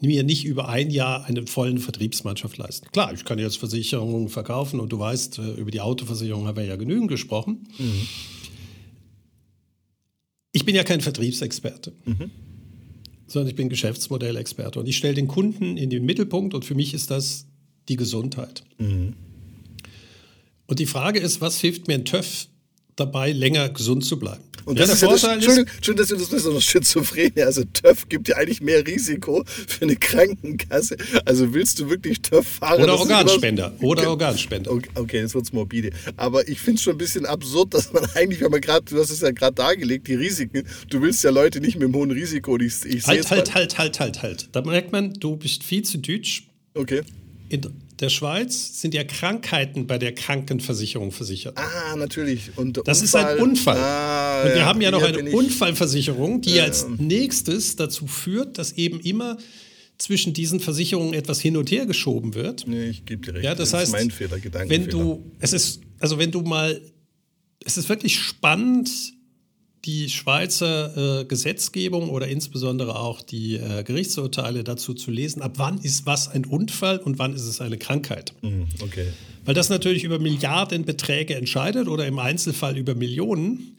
[0.00, 2.88] mir nicht über ein Jahr eine vollen Vertriebsmannschaft leisten.
[2.92, 6.64] Klar, ich kann jetzt Versicherungen verkaufen und du weißt, äh, über die Autoversicherung haben wir
[6.64, 7.66] ja genügend gesprochen.
[7.78, 8.08] Mhm.
[10.52, 12.30] Ich bin ja kein Vertriebsexperte, mhm.
[13.26, 16.94] sondern ich bin Geschäftsmodellexperte und ich stelle den Kunden in den Mittelpunkt und für mich
[16.94, 17.46] ist das
[17.88, 18.64] die Gesundheit.
[18.78, 19.14] Mhm.
[20.66, 22.48] Und die Frage ist, was hilft mir ein TÜV
[22.96, 24.42] dabei, länger gesund zu bleiben.
[24.66, 27.62] Und das ja, ist ja das, Entschuldigung, schön, dass du das so noch schizophren Also
[27.62, 30.96] TÜV gibt ja eigentlich mehr Risiko für eine Krankenkasse.
[31.24, 32.82] Also willst du wirklich TÜV fahren?
[32.82, 33.72] Oder Organspender.
[33.80, 34.72] Oder Organspender.
[34.72, 35.90] Okay, okay jetzt wird's morbide.
[36.16, 38.98] Aber ich finde es schon ein bisschen absurd, dass man eigentlich, wenn man gerade, du
[38.98, 42.10] hast es ja gerade dargelegt, die Risiken, du willst ja Leute nicht mit einem hohen
[42.10, 42.58] Risiko.
[42.58, 44.48] Ich, ich halt, halt, halt, halt, halt, halt.
[44.50, 46.48] Da merkt man, du bist viel zu deutsch.
[46.74, 47.02] Okay.
[47.50, 47.60] In,
[48.00, 51.56] der Schweiz sind ja Krankheiten bei der Krankenversicherung versichert.
[51.56, 52.56] Ah, natürlich.
[52.56, 53.34] Und das Unfall.
[53.34, 53.78] ist ein Unfall.
[53.78, 56.64] Ah, und wir ja, haben ja noch eine Unfallversicherung, die ja.
[56.64, 59.38] als nächstes dazu führt, dass eben immer
[59.98, 62.66] zwischen diesen Versicherungen etwas hin und her geschoben wird.
[62.66, 63.44] Nee, ich gebe dir recht.
[63.44, 66.80] Ja, das, das heißt, ist mein Fehler, Wenn du, es ist, also wenn du mal,
[67.64, 68.90] es ist wirklich spannend,
[69.86, 75.78] die Schweizer äh, Gesetzgebung oder insbesondere auch die äh, Gerichtsurteile dazu zu lesen, ab wann
[75.78, 78.34] ist was ein Unfall und wann ist es eine Krankheit.
[78.42, 79.06] Mhm, okay.
[79.44, 83.76] Weil das natürlich über Milliardenbeträge entscheidet oder im Einzelfall über Millionen.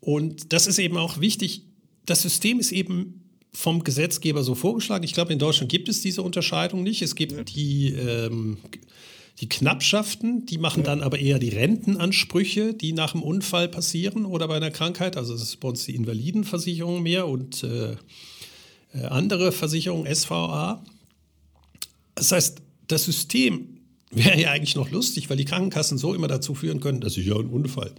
[0.00, 1.62] Und das ist eben auch wichtig.
[2.04, 3.22] Das System ist eben
[3.52, 5.04] vom Gesetzgeber so vorgeschlagen.
[5.04, 7.00] Ich glaube, in Deutschland gibt es diese Unterscheidung nicht.
[7.00, 7.42] Es gibt ja.
[7.42, 8.58] die ähm,
[9.40, 14.46] die Knappschaften, die machen dann aber eher die Rentenansprüche, die nach dem Unfall passieren oder
[14.48, 15.16] bei einer Krankheit.
[15.16, 17.92] Also das ist bei uns die Invalidenversicherung mehr und äh,
[18.92, 20.84] äh andere Versicherungen, SVA.
[22.14, 23.78] Das heißt, das System
[24.10, 27.24] wäre ja eigentlich noch lustig, weil die Krankenkassen so immer dazu führen können, das ist
[27.24, 27.92] ja ein Unfall.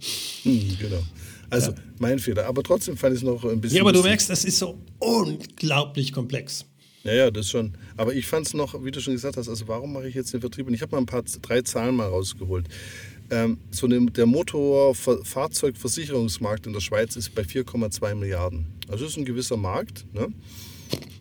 [0.44, 1.02] Hm, genau.
[1.50, 1.78] Also ja.
[1.98, 2.46] mein Fehler.
[2.46, 3.76] Aber trotzdem fand ich es noch ein bisschen.
[3.76, 6.66] Ja, aber du merkst, das ist so unglaublich komplex.
[7.04, 7.74] Ja, ja, das schon.
[7.96, 10.32] Aber ich fand es noch, wie du schon gesagt hast, also warum mache ich jetzt
[10.32, 10.66] den Vertrieb?
[10.68, 12.66] Und ich habe mal ein paar, drei Zahlen mal rausgeholt.
[13.30, 18.66] Ähm, so eine, der Motorfahrzeugversicherungsmarkt in der Schweiz ist bei 4,2 Milliarden.
[18.88, 20.04] Also das ist ein gewisser Markt.
[20.12, 20.28] Ne?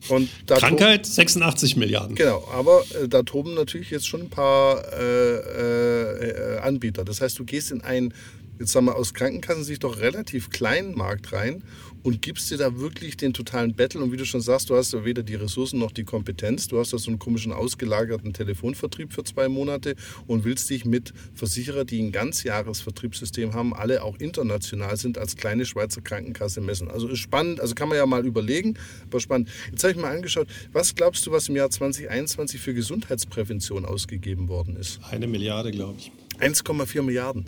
[0.10, 2.16] Und Krankheit 86 Milliarden.
[2.16, 7.06] Genau, aber äh, da toben natürlich jetzt schon ein paar äh, äh, Anbieter.
[7.06, 8.14] Das heißt, du gehst in einen,
[8.60, 11.64] jetzt sagen wir aus Krankenkassensicht doch relativ kleinen Markt rein
[12.04, 14.02] und gibst dir da wirklich den totalen Battle.
[14.02, 16.68] Und wie du schon sagst, du hast ja weder die Ressourcen noch die Kompetenz.
[16.68, 19.96] Du hast da so einen komischen ausgelagerten Telefonvertrieb für zwei Monate
[20.28, 25.66] und willst dich mit Versicherer, die ein Ganzjahresvertriebssystem haben, alle auch international sind, als kleine
[25.66, 26.90] Schweizer Krankenkasse messen.
[26.90, 29.50] Also ist spannend, also kann man ja mal überlegen, aber spannend.
[29.70, 34.48] Jetzt habe ich mal angeschaut, was glaubst du, was im Jahr 2021 für Gesundheitsprävention ausgegeben
[34.48, 35.00] worden ist?
[35.10, 36.12] Eine Milliarde, glaube ich.
[36.40, 37.46] 1,4 Milliarden.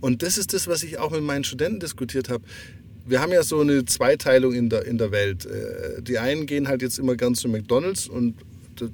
[0.00, 2.44] Und das ist das, was ich auch mit meinen Studenten diskutiert habe
[3.08, 5.46] wir haben ja so eine Zweiteilung in der, in der Welt.
[5.46, 8.34] Äh, die einen gehen halt jetzt immer gern zu McDonalds und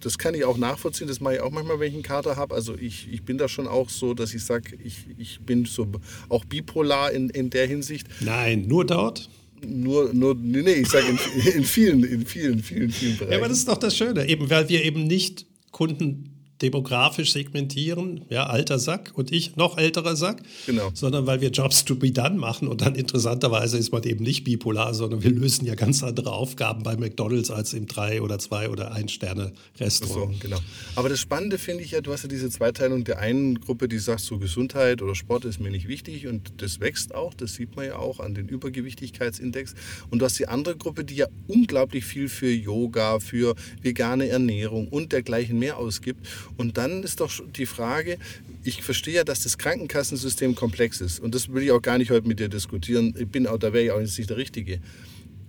[0.00, 2.54] das kann ich auch nachvollziehen, das mache ich auch manchmal, wenn ich einen Kater habe.
[2.54, 5.86] Also ich, ich bin da schon auch so, dass ich sage, ich, ich bin so
[6.28, 8.06] auch bipolar in, in der Hinsicht.
[8.20, 9.28] Nein, nur dort?
[9.66, 13.32] Nur, nur nee, nee ich sage in, in, vielen, in vielen, vielen, vielen Bereichen.
[13.32, 16.33] Ja, aber das ist doch das Schöne, eben weil wir eben nicht Kunden
[16.64, 20.90] demografisch segmentieren, ja, alter Sack und ich noch älterer Sack, genau.
[20.94, 24.44] sondern weil wir Jobs to be done machen und dann interessanterweise ist man eben nicht
[24.44, 28.70] bipolar, sondern wir lösen ja ganz andere Aufgaben bei McDonalds als im drei oder zwei
[28.70, 30.32] oder ein Sterne Restaurant.
[30.34, 30.58] So, genau.
[30.96, 33.98] Aber das Spannende finde ich ja, du hast ja diese Zweiteilung der einen Gruppe, die
[33.98, 37.76] sagt so Gesundheit oder Sport ist mir nicht wichtig und das wächst auch, das sieht
[37.76, 39.74] man ja auch an den Übergewichtigkeitsindex
[40.08, 44.88] und du hast die andere Gruppe, die ja unglaublich viel für Yoga, für vegane Ernährung
[44.88, 48.18] und dergleichen mehr ausgibt und dann ist doch die Frage,
[48.62, 51.20] ich verstehe ja, dass das Krankenkassensystem komplex ist.
[51.20, 53.14] Und das will ich auch gar nicht heute mit dir diskutieren.
[53.18, 54.80] Ich bin auch, da wäre ich auch jetzt nicht der Richtige.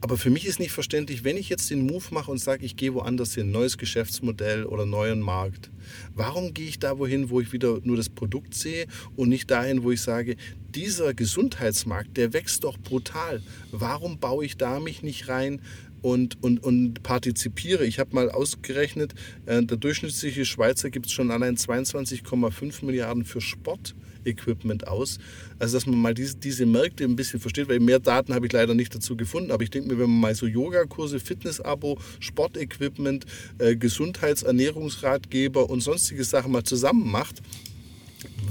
[0.01, 2.75] Aber für mich ist nicht verständlich, wenn ich jetzt den Move mache und sage, ich
[2.75, 5.71] gehe woanders hin, neues Geschäftsmodell oder neuen Markt.
[6.13, 9.83] Warum gehe ich da wohin, wo ich wieder nur das Produkt sehe und nicht dahin,
[9.83, 10.35] wo ich sage,
[10.75, 13.41] dieser Gesundheitsmarkt, der wächst doch brutal.
[13.71, 15.61] Warum baue ich da mich nicht rein
[16.05, 17.83] und, und, und partizipiere.
[17.83, 19.15] Ich habe mal ausgerechnet,
[19.47, 25.17] äh, der durchschnittliche Schweizer gibt schon allein 22,5 Milliarden für Sportequipment aus.
[25.57, 28.53] Also dass man mal diese, diese Märkte ein bisschen versteht, weil mehr Daten habe ich
[28.53, 29.49] leider nicht dazu gefunden.
[29.49, 33.25] Aber ich denke mir, wenn man mal so Yogakurse, Fitnessabo, Sportequipment,
[33.57, 37.41] äh, Gesundheitsernährungsratgeber und sonstige Sachen mal zusammen macht,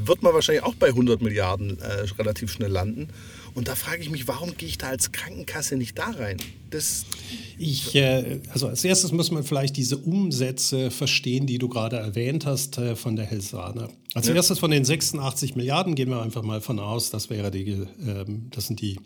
[0.04, 3.10] wird man wahrscheinlich auch bei 100 Milliarden äh, relativ schnell landen.
[3.54, 6.38] Und da frage ich mich, warum gehe ich da als Krankenkasse nicht da rein?
[6.70, 7.04] Das
[7.56, 12.46] ich, äh, also als erstes muss man vielleicht diese Umsätze verstehen, die du gerade erwähnt
[12.46, 13.88] hast äh, von der Helsane.
[14.14, 14.34] Als ja.
[14.34, 18.24] erstes von den 86 Milliarden gehen wir einfach mal von aus, das wäre die, äh,
[18.50, 18.98] das sind die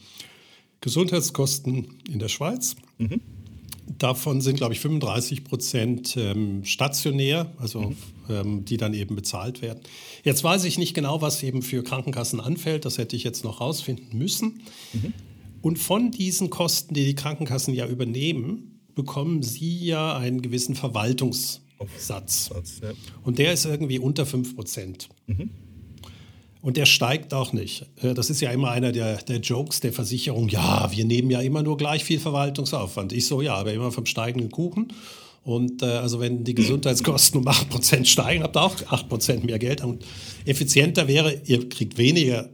[0.81, 2.77] Gesundheitskosten in der Schweiz.
[2.97, 3.21] Mhm.
[3.97, 7.97] Davon sind, glaube ich, 35 Prozent ähm, stationär, also mhm.
[8.29, 9.81] ähm, die dann eben bezahlt werden.
[10.25, 12.85] Jetzt weiß ich nicht genau, was eben für Krankenkassen anfällt.
[12.85, 14.63] Das hätte ich jetzt noch rausfinden müssen.
[14.93, 15.15] Mhm.
[15.63, 21.61] Und von diesen Kosten, die die Krankenkassen ja übernehmen, bekommen sie ja einen gewissen Verwaltungssatz.
[22.47, 22.91] Satz, ja.
[23.25, 25.09] Und der ist irgendwie unter 5 Prozent.
[25.27, 25.51] Mhm.
[26.61, 27.87] Und der steigt auch nicht.
[28.03, 30.49] Äh, das ist ja immer einer der, der Jokes der Versicherung.
[30.49, 33.13] Ja, wir nehmen ja immer nur gleich viel Verwaltungsaufwand.
[33.13, 34.93] Ich so, ja, aber immer vom steigenden Kuchen.
[35.45, 39.83] Und äh, also wenn die Gesundheitskosten um 8% steigen, habt ihr auch 8% mehr Geld.
[39.83, 40.05] Und
[40.45, 42.51] effizienter wäre, ihr kriegt weniger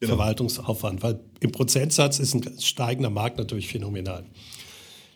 [0.00, 0.16] genau.
[0.16, 4.24] Verwaltungsaufwand, weil im Prozentsatz ist ein steigender Markt natürlich phänomenal.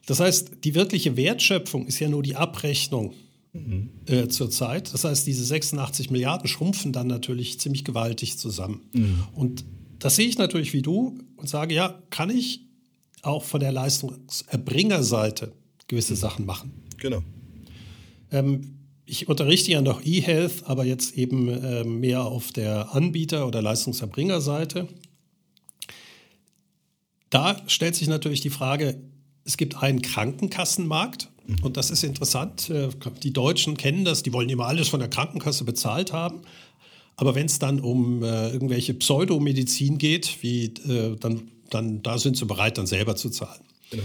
[0.06, 3.14] Das heißt, die wirkliche Wertschöpfung ist ja nur die Abrechnung
[3.52, 3.90] mhm.
[4.06, 4.92] äh, zurzeit.
[4.92, 8.82] Das heißt, diese 86 Milliarden schrumpfen dann natürlich ziemlich gewaltig zusammen.
[8.92, 9.24] Mhm.
[9.34, 9.64] Und
[9.98, 12.66] das sehe ich natürlich wie du und sage, ja, kann ich
[13.22, 15.52] auch von der Leistungserbringerseite
[15.86, 16.18] gewisse mhm.
[16.18, 16.72] Sachen machen.
[16.98, 17.22] Genau.
[18.30, 23.60] Ähm, ich unterrichte ja noch eHealth, aber jetzt eben äh, mehr auf der Anbieter- oder
[23.60, 24.88] Leistungserbringerseite.
[27.30, 29.00] Da stellt sich natürlich die Frage,
[29.44, 31.31] es gibt einen Krankenkassenmarkt.
[31.62, 32.70] Und das ist interessant.
[32.70, 32.88] Äh,
[33.22, 36.42] die Deutschen kennen das, die wollen immer alles von der Krankenkasse bezahlt haben.
[37.16, 42.36] Aber wenn es dann um äh, irgendwelche Pseudomedizin geht, wie, äh, dann, dann da sind
[42.36, 43.60] sie bereit, dann selber zu zahlen.
[43.90, 44.04] Genau.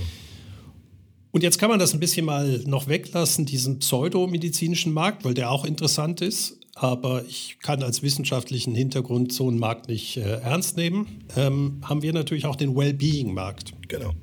[1.32, 5.52] Und jetzt kann man das ein bisschen mal noch weglassen, diesen pseudomedizinischen Markt, weil der
[5.52, 6.58] auch interessant ist.
[6.74, 11.24] Aber ich kann als wissenschaftlichen Hintergrund so einen Markt nicht äh, ernst nehmen.
[11.36, 13.74] Ähm, haben wir natürlich auch den Wellbeing-Markt.
[13.88, 14.14] Genau.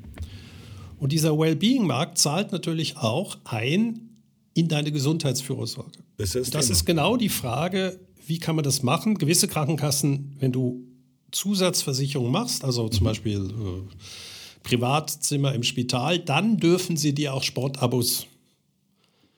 [1.05, 4.09] Und dieser Wellbeing-Markt zahlt natürlich auch ein
[4.55, 5.99] in deine Gesundheitsfürsorge.
[6.17, 9.19] Das, ist, das ist genau die Frage, wie kann man das machen?
[9.19, 10.83] Gewisse Krankenkassen, wenn du
[11.31, 13.09] Zusatzversicherungen machst, also zum mhm.
[13.09, 18.27] Beispiel äh, Privatzimmer im Spital, dann dürfen sie dir auch Sportabos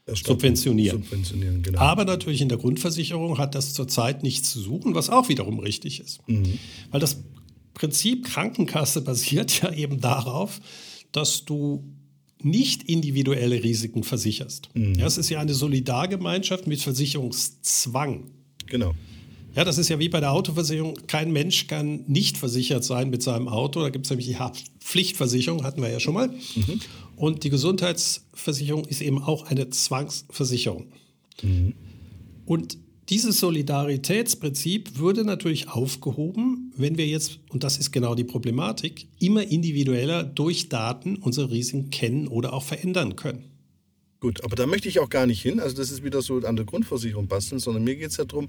[0.07, 1.03] subventionieren.
[1.03, 1.81] subventionieren genau.
[1.81, 5.99] Aber natürlich in der Grundversicherung hat das zurzeit nichts zu suchen, was auch wiederum richtig
[5.99, 6.21] ist.
[6.29, 6.61] Mhm.
[6.93, 7.25] Weil das
[7.75, 10.61] Prinzip Krankenkasse basiert ja eben darauf,
[11.17, 11.85] dass du
[12.43, 14.69] nicht individuelle Risiken versicherst.
[14.75, 14.95] Mhm.
[14.95, 18.31] Ja, es ist ja eine Solidargemeinschaft mit Versicherungszwang.
[18.67, 18.95] Genau.
[19.55, 20.95] Ja, das ist ja wie bei der Autoversicherung.
[21.07, 23.81] Kein Mensch kann nicht versichert sein mit seinem Auto.
[23.81, 26.29] Da gibt es nämlich die Haftpflichtversicherung, hatten wir ja schon mal.
[26.29, 26.81] Mhm.
[27.17, 30.93] Und die Gesundheitsversicherung ist eben auch eine Zwangsversicherung.
[31.43, 31.75] Mhm.
[32.45, 32.77] Und
[33.09, 39.43] dieses Solidaritätsprinzip würde natürlich aufgehoben, wenn wir jetzt, und das ist genau die Problematik, immer
[39.43, 43.45] individueller durch Daten unsere Risiken kennen oder auch verändern können.
[44.19, 45.61] Gut, aber da möchte ich auch gar nicht hin.
[45.61, 48.49] Also das ist wieder so an der Grundversicherung basteln, sondern mir geht es ja darum,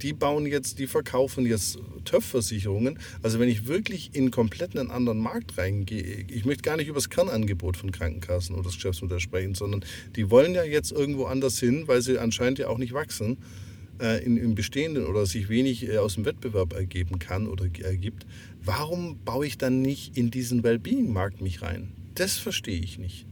[0.00, 3.00] die bauen jetzt, die verkaufen jetzt TÜV-Versicherungen.
[3.20, 6.98] Also wenn ich wirklich in komplett einen anderen Markt reingehe, ich möchte gar nicht über
[6.98, 11.58] das Kernangebot von Krankenkassen oder das Geschäftsmodell sprechen, sondern die wollen ja jetzt irgendwo anders
[11.58, 13.38] hin, weil sie anscheinend ja auch nicht wachsen
[14.00, 18.26] äh, in, im Bestehenden oder sich wenig äh, aus dem Wettbewerb ergeben kann oder ergibt.
[18.64, 21.92] Warum baue ich dann nicht in diesen Wellbeing-Markt mich rein?
[22.14, 23.26] Das verstehe ich nicht.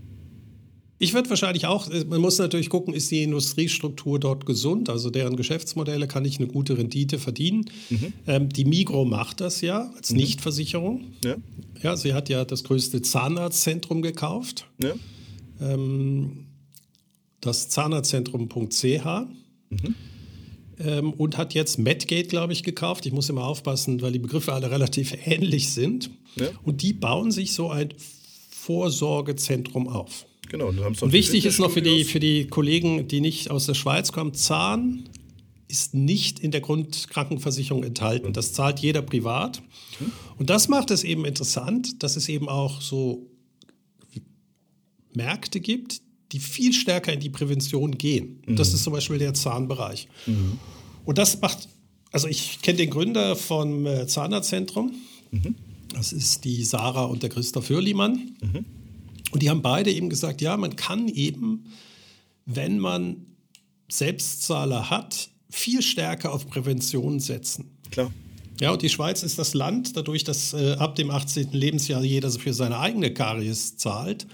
[0.99, 5.11] Ich würde wahrscheinlich auch, äh, man muss natürlich gucken, ist die Industriestruktur dort gesund, also
[5.11, 7.67] deren Geschäftsmodelle kann ich eine gute Rendite verdienen.
[7.91, 8.13] Mhm.
[8.27, 10.19] Ähm, die Migro macht das ja als mhm.
[10.19, 11.05] Nichtversicherung.
[11.25, 11.37] Ja.
[11.83, 14.67] ja, sie hat ja das größte Zahnarztzentrum gekauft.
[14.83, 14.95] Ja.
[15.61, 16.47] Ähm,
[17.41, 18.85] das Zahnarztzentrum.ch.
[18.85, 19.95] Mhm.
[20.79, 23.07] Ähm, und hat jetzt Medgate, glaube ich, gekauft.
[23.07, 26.11] Ich muss immer aufpassen, weil die Begriffe alle relativ ähnlich sind.
[26.37, 26.49] Ja.
[26.65, 27.95] Und die bauen sich so ein
[28.51, 30.27] Vorsorgezentrum auf.
[30.49, 30.69] Genau.
[30.69, 34.35] Und wichtig ist noch für die, für die Kollegen, die nicht aus der Schweiz kommen,
[34.35, 35.09] Zahn
[35.69, 38.33] ist nicht in der Grundkrankenversicherung enthalten.
[38.33, 39.63] Das zahlt jeder privat.
[40.39, 43.27] Und das macht es eben interessant, dass es eben auch so
[45.13, 48.43] Märkte gibt, die viel stärker in die Prävention gehen.
[48.47, 48.57] Mhm.
[48.57, 50.09] Das ist zum Beispiel der Zahnbereich.
[50.27, 50.59] Mhm.
[51.05, 51.69] Und das macht,
[52.11, 54.95] also ich kenne den Gründer vom äh, Zahnarztzentrum.
[55.31, 55.55] Mhm.
[55.95, 58.37] Das ist die Sarah und der Christoph Hörlimann.
[58.43, 58.65] Mhm.
[59.31, 61.65] Und die haben beide eben gesagt, ja, man kann eben,
[62.45, 63.27] wenn man
[63.89, 67.71] Selbstzahler hat, viel stärker auf Prävention setzen.
[67.91, 68.13] Klar.
[68.61, 71.53] Ja, und die Schweiz ist das Land, dadurch, dass äh, ab dem 18.
[71.53, 74.27] Lebensjahr jeder für seine eigene Karies zahlt,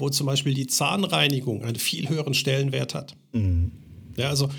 [0.00, 3.16] wo zum Beispiel die Zahnreinigung einen viel höheren Stellenwert hat.
[3.32, 3.72] Mhm.
[4.16, 4.50] Ja, also,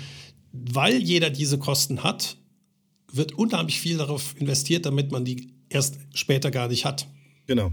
[0.52, 2.36] weil jeder diese Kosten hat,
[3.12, 7.06] wird unheimlich viel darauf investiert, damit man die erst später gar nicht hat.
[7.46, 7.70] Genau.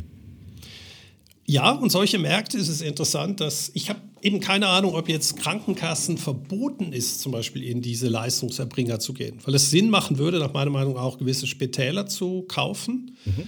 [1.45, 5.37] Ja, und solche Märkte ist es interessant, dass ich habe eben keine Ahnung, ob jetzt
[5.37, 10.37] Krankenkassen verboten ist, zum Beispiel in diese Leistungserbringer zu gehen, weil es Sinn machen würde,
[10.37, 13.43] nach meiner Meinung auch gewisse Spitäler zu kaufen, mhm.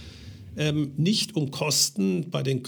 [0.57, 2.63] ähm, nicht um Kosten bei den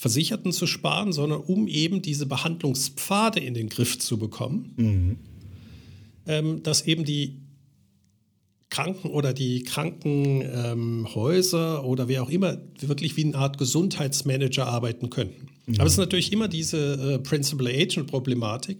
[0.00, 5.18] Versicherten zu sparen, sondern um eben diese Behandlungspfade in den Griff zu bekommen, mhm.
[6.26, 7.36] ähm, dass eben die
[8.70, 15.10] Kranken oder die Krankenhäuser ähm, oder wer auch immer wirklich wie eine Art Gesundheitsmanager arbeiten
[15.10, 15.48] könnten.
[15.66, 15.74] Mhm.
[15.74, 18.78] Aber es ist natürlich immer diese äh, Principal Agent Problematik,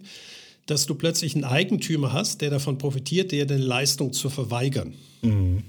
[0.65, 4.95] dass du plötzlich einen Eigentümer hast, der davon profitiert, dir eine Leistung zu verweigern.
[5.21, 5.61] Mhm.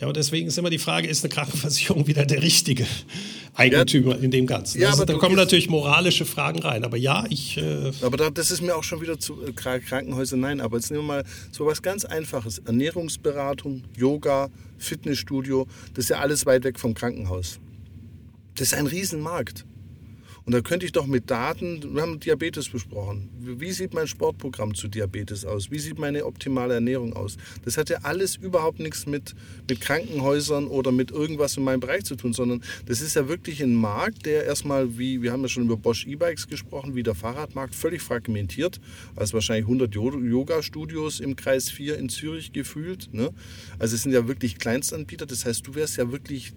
[0.00, 2.86] Ja, und deswegen ist immer die Frage, ist eine Krankenversicherung wieder der richtige
[3.54, 4.80] Eigentümer ja, in dem Ganzen?
[4.80, 6.84] Ja, also, da kommen natürlich moralische Fragen rein.
[6.84, 7.58] Aber ja, ich.
[7.58, 10.36] Äh aber da, das ist mir auch schon wieder zu äh, Krankenhäuser.
[10.36, 15.66] Nein, aber jetzt nehmen wir mal so was ganz Einfaches: Ernährungsberatung, Yoga, Fitnessstudio.
[15.94, 17.58] Das ist ja alles weit weg vom Krankenhaus.
[18.54, 19.64] Das ist ein Riesenmarkt.
[20.44, 23.28] Und da könnte ich doch mit Daten, wir haben Diabetes besprochen.
[23.38, 25.70] Wie sieht mein Sportprogramm zu Diabetes aus?
[25.70, 27.36] Wie sieht meine optimale Ernährung aus?
[27.64, 29.34] Das hat ja alles überhaupt nichts mit,
[29.68, 33.62] mit Krankenhäusern oder mit irgendwas in meinem Bereich zu tun, sondern das ist ja wirklich
[33.62, 37.14] ein Markt, der erstmal, wie wir haben ja schon über Bosch E-Bikes gesprochen, wie der
[37.14, 38.80] Fahrradmarkt, völlig fragmentiert.
[39.14, 43.10] Also wahrscheinlich 100 Yoga-Studios im Kreis 4 in Zürich gefühlt.
[43.12, 43.30] Ne?
[43.78, 45.26] Also es sind ja wirklich Kleinstanbieter.
[45.26, 46.52] Das heißt, du wärst ja wirklich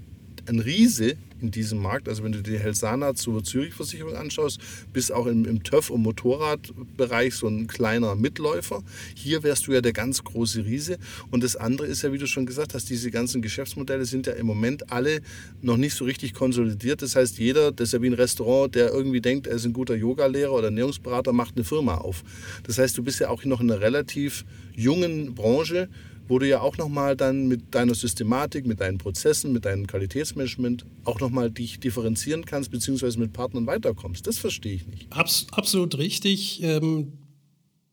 [0.48, 2.08] ein Riese in diesem Markt.
[2.08, 4.60] Also wenn du die Helsana zur Zürich-Versicherung anschaust,
[4.94, 8.84] bist auch im, im TÜV- und Motorradbereich so ein kleiner Mitläufer.
[9.16, 10.98] Hier wärst du ja der ganz große Riese.
[11.32, 14.34] Und das andere ist ja, wie du schon gesagt hast, diese ganzen Geschäftsmodelle sind ja
[14.34, 15.22] im Moment alle
[15.62, 17.02] noch nicht so richtig konsolidiert.
[17.02, 19.74] Das heißt, jeder, das ist ja wie ein Restaurant, der irgendwie denkt, er ist ein
[19.74, 22.24] guter Yogalehrer oder Ernährungsberater, macht eine Firma auf.
[22.64, 25.90] Das heißt, du bist ja auch noch in einer relativ jungen Branche
[26.28, 30.86] wo du ja auch nochmal dann mit deiner Systematik, mit deinen Prozessen, mit deinem Qualitätsmanagement
[31.04, 34.26] auch nochmal dich differenzieren kannst, beziehungsweise mit Partnern weiterkommst.
[34.28, 35.12] Das verstehe ich nicht.
[35.12, 36.64] Abs absolut richtig.
[36.64, 37.14] Ähm,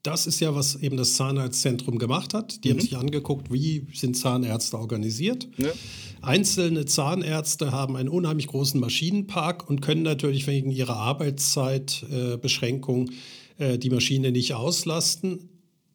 [0.02, 2.64] das ist ja, was eben das Zahnarztzentrum gemacht hat.
[2.64, 2.72] Die mhm.
[2.72, 5.48] haben sich angeguckt, wie sind Zahnärzte organisiert.
[5.58, 5.70] Ja.
[6.22, 13.10] Einzelne Zahnärzte haben einen unheimlich großen Maschinenpark und können natürlich wegen ihrer Arbeitszeitbeschränkung
[13.58, 15.50] äh, äh, die Maschine nicht auslasten.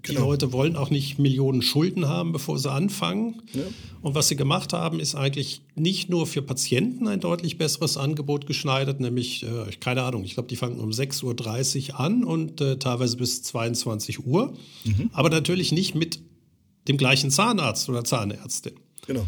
[0.07, 0.27] Die genau.
[0.27, 3.41] Leute wollen auch nicht Millionen Schulden haben, bevor sie anfangen.
[3.53, 3.63] Ja.
[4.01, 8.45] Und was sie gemacht haben, ist eigentlich nicht nur für Patienten ein deutlich besseres Angebot
[8.45, 12.77] geschneidert, nämlich, äh, keine Ahnung, ich glaube, die fangen um 6.30 Uhr an und äh,
[12.77, 14.53] teilweise bis 22 Uhr.
[14.85, 15.09] Mhm.
[15.13, 16.19] Aber natürlich nicht mit
[16.87, 18.73] dem gleichen Zahnarzt oder Zahnärztin.
[19.05, 19.25] Genau.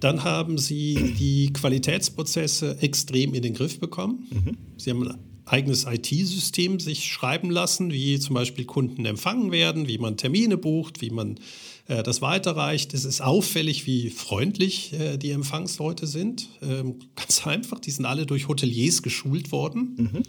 [0.00, 4.26] Dann haben sie die Qualitätsprozesse extrem in den Griff bekommen.
[4.30, 4.56] Mhm.
[4.76, 5.14] Sie haben
[5.46, 11.00] eigenes IT-System sich schreiben lassen, wie zum Beispiel Kunden empfangen werden, wie man Termine bucht,
[11.00, 11.38] wie man
[11.86, 12.92] äh, das weiterreicht.
[12.94, 16.48] Es ist auffällig, wie freundlich äh, die Empfangsleute sind.
[16.62, 19.94] Ähm, ganz einfach, die sind alle durch Hoteliers geschult worden.
[19.96, 20.22] Mhm.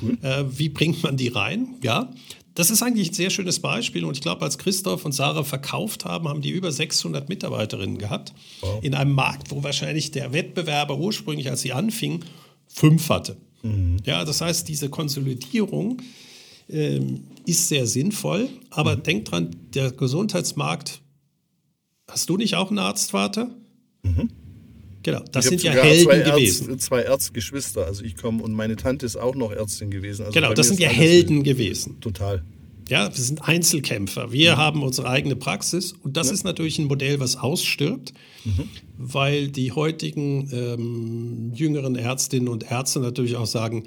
[0.00, 0.18] Cool.
[0.22, 1.74] Äh, wie bringt man die rein?
[1.82, 2.12] Ja,
[2.54, 6.04] das ist eigentlich ein sehr schönes Beispiel und ich glaube, als Christoph und Sarah verkauft
[6.04, 8.34] haben, haben die über 600 Mitarbeiterinnen gehabt.
[8.60, 8.82] Wow.
[8.82, 12.24] In einem Markt, wo wahrscheinlich der Wettbewerber ursprünglich, als sie anfingen,
[12.66, 13.36] fünf hatte.
[13.62, 13.98] Mhm.
[14.04, 16.00] Ja, das heißt, diese Konsolidierung
[16.68, 19.02] ähm, ist sehr sinnvoll, aber mhm.
[19.02, 21.00] denk dran, der Gesundheitsmarkt,
[22.06, 23.50] hast du nicht auch einen Arztvater?
[24.02, 24.30] Mhm.
[25.02, 26.68] Genau, das sind ja Helden gewesen.
[26.70, 30.26] Ärzt, zwei Erzgeschwister, also ich komme und meine Tante ist auch noch Ärztin gewesen.
[30.26, 32.00] Also genau, das sind ja Helden gewesen.
[32.00, 32.42] Total.
[32.88, 34.32] Ja, wir sind Einzelkämpfer.
[34.32, 34.56] Wir mhm.
[34.56, 36.34] haben unsere eigene Praxis und das ja.
[36.34, 38.14] ist natürlich ein Modell, was ausstirbt,
[38.44, 38.68] mhm.
[38.96, 43.84] weil die heutigen ähm, jüngeren Ärztinnen und Ärzte natürlich auch sagen,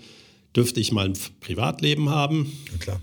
[0.56, 2.52] dürfte ich mal ein Privatleben haben?
[2.72, 3.02] Ja, klar.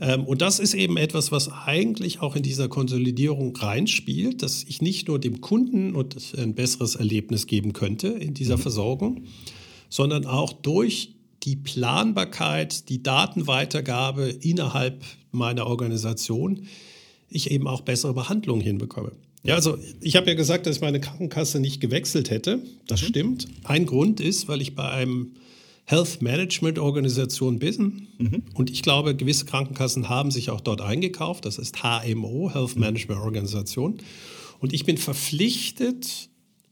[0.00, 4.80] Ähm, und das ist eben etwas, was eigentlich auch in dieser Konsolidierung reinspielt, dass ich
[4.80, 5.94] nicht nur dem Kunden
[6.38, 8.62] ein besseres Erlebnis geben könnte in dieser mhm.
[8.62, 9.24] Versorgung,
[9.90, 16.66] sondern auch durch die Planbarkeit, die Datenweitergabe innerhalb meiner Organisation,
[17.28, 19.12] ich eben auch bessere Behandlungen hinbekomme.
[19.42, 22.60] Ja, also ich habe ja gesagt, dass ich meine Krankenkasse nicht gewechselt hätte.
[22.86, 23.06] Das mhm.
[23.06, 23.48] stimmt.
[23.64, 25.32] Ein Grund ist, weil ich bei einem
[25.84, 28.08] Health Management Organisation bin.
[28.18, 28.42] Mhm.
[28.54, 31.46] Und ich glaube, gewisse Krankenkassen haben sich auch dort eingekauft.
[31.46, 32.82] Das ist HMO, Health mhm.
[32.82, 33.98] Management Organisation.
[34.58, 36.28] Und ich bin verpflichtet,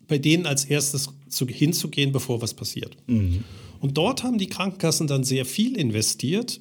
[0.06, 2.96] bei denen als erstes zu, hinzugehen, bevor was passiert.
[3.80, 6.60] Und dort haben die Krankenkassen dann sehr viel investiert,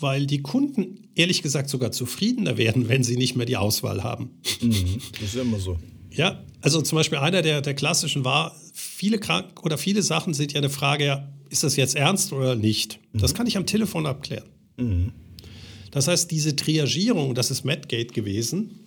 [0.00, 4.30] weil die Kunden ehrlich gesagt sogar zufriedener werden, wenn sie nicht mehr die Auswahl haben.
[4.60, 4.98] Mhm.
[5.12, 5.78] Das ist ja immer so.
[6.10, 10.52] Ja, also zum Beispiel einer der, der klassischen war, viele Krank oder viele Sachen sind
[10.52, 13.00] ja eine Frage, ist das jetzt ernst oder nicht?
[13.12, 13.18] Mhm.
[13.18, 14.48] Das kann ich am Telefon abklären.
[14.76, 15.12] Mhm.
[15.90, 18.80] Das heißt, diese Triagierung, das ist Medgate gewesen,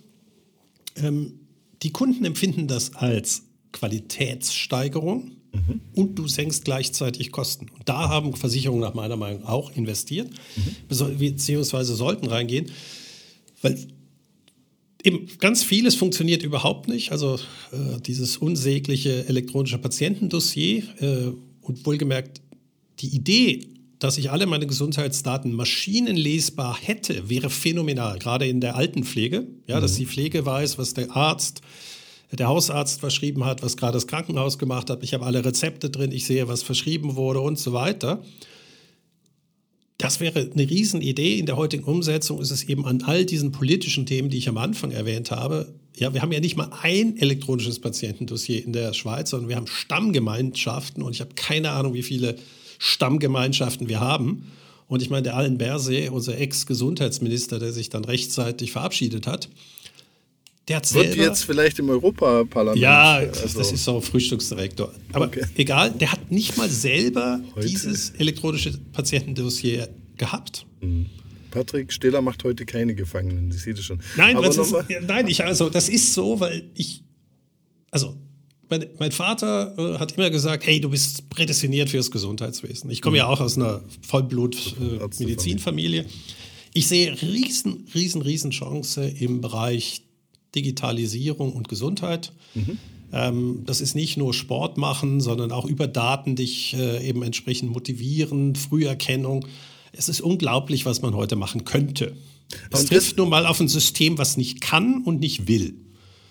[0.95, 1.39] ähm,
[1.83, 5.81] die Kunden empfinden das als Qualitätssteigerung mhm.
[5.93, 7.67] und du senkst gleichzeitig Kosten.
[7.69, 11.17] Und da haben Versicherungen nach meiner Meinung auch investiert, mhm.
[11.17, 12.71] beziehungsweise sollten reingehen,
[13.61, 13.77] weil
[15.03, 17.11] eben ganz vieles funktioniert überhaupt nicht.
[17.11, 17.35] Also
[17.71, 21.31] äh, dieses unsägliche elektronische Patientendossier äh,
[21.61, 22.41] und wohlgemerkt
[22.99, 23.67] die Idee,
[23.99, 29.47] dass ich alle meine Gesundheitsdaten maschinenlesbar hätte, wäre phänomenal, gerade in der Altenpflege.
[29.67, 29.81] Ja, mhm.
[29.81, 31.61] dass die Pflege weiß, was der Arzt,
[32.39, 35.03] der Hausarzt verschrieben hat, was gerade das Krankenhaus gemacht hat.
[35.03, 38.23] Ich habe alle Rezepte drin, ich sehe, was verschrieben wurde und so weiter.
[39.97, 41.37] Das wäre eine Riesenidee.
[41.37, 44.57] In der heutigen Umsetzung ist es eben an all diesen politischen Themen, die ich am
[44.57, 45.75] Anfang erwähnt habe.
[45.95, 49.67] Ja, wir haben ja nicht mal ein elektronisches Patientendossier in der Schweiz, sondern wir haben
[49.67, 52.37] Stammgemeinschaften und ich habe keine Ahnung, wie viele
[52.79, 54.47] Stammgemeinschaften wir haben.
[54.87, 59.49] Und ich meine, der Allen Bersee, unser Ex-Gesundheitsminister, der sich dann rechtzeitig verabschiedet hat,
[60.71, 62.81] der hat selber, Wird jetzt vielleicht im Europaparlament.
[62.81, 63.59] Ja, also.
[63.59, 64.93] das ist so Frühstücksdirektor.
[65.11, 65.43] Aber okay.
[65.55, 67.67] egal, der hat nicht mal selber heute.
[67.67, 70.65] dieses elektronische Patientendossier gehabt.
[70.81, 71.07] Mhm.
[71.51, 73.99] Patrick Stiller macht heute keine Gefangenen, ich sehe das schon.
[74.15, 74.73] Nein, ist,
[75.05, 77.03] nein ich, also, das ist so, weil ich,
[77.91, 78.15] also
[78.69, 82.89] mein, mein Vater äh, hat immer gesagt, hey, du bist prädestiniert fürs Gesundheitswesen.
[82.89, 86.03] Ich komme ja auch aus einer Vollblut-Medizinfamilie.
[86.03, 86.07] Äh,
[86.73, 90.03] ich sehe riesen, riesen, riesen Chance im Bereich
[90.55, 92.33] Digitalisierung und Gesundheit.
[92.53, 92.77] Mhm.
[93.13, 97.71] Ähm, das ist nicht nur Sport machen, sondern auch über Daten dich äh, eben entsprechend
[97.71, 99.45] motivieren, Früherkennung.
[99.91, 102.15] Es ist unglaublich, was man heute machen könnte.
[102.69, 105.75] Es trifft nur mal auf ein System, was nicht kann und nicht will.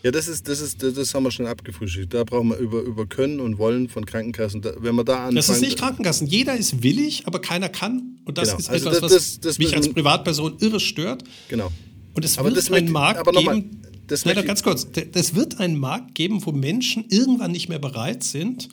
[0.02, 2.14] Ja, das ist, das ist, das haben wir schon abgefrühstückt.
[2.14, 4.62] Da brauchen wir über, über Können und Wollen von Krankenkassen.
[4.62, 6.26] Da, wenn man da anfangen, Das ist nicht Krankenkassen.
[6.26, 8.18] Jeder ist willig, aber keiner kann.
[8.24, 8.60] Und das genau.
[8.60, 11.24] ist also etwas, das, das, mich als Privatperson irre stört.
[11.48, 11.70] Genau.
[12.14, 13.82] Und es aber wird einen Markt aber geben.
[14.10, 14.88] Das nein, ganz kurz.
[15.12, 18.68] Es wird einen Markt geben, wo Menschen irgendwann nicht mehr bereit sind,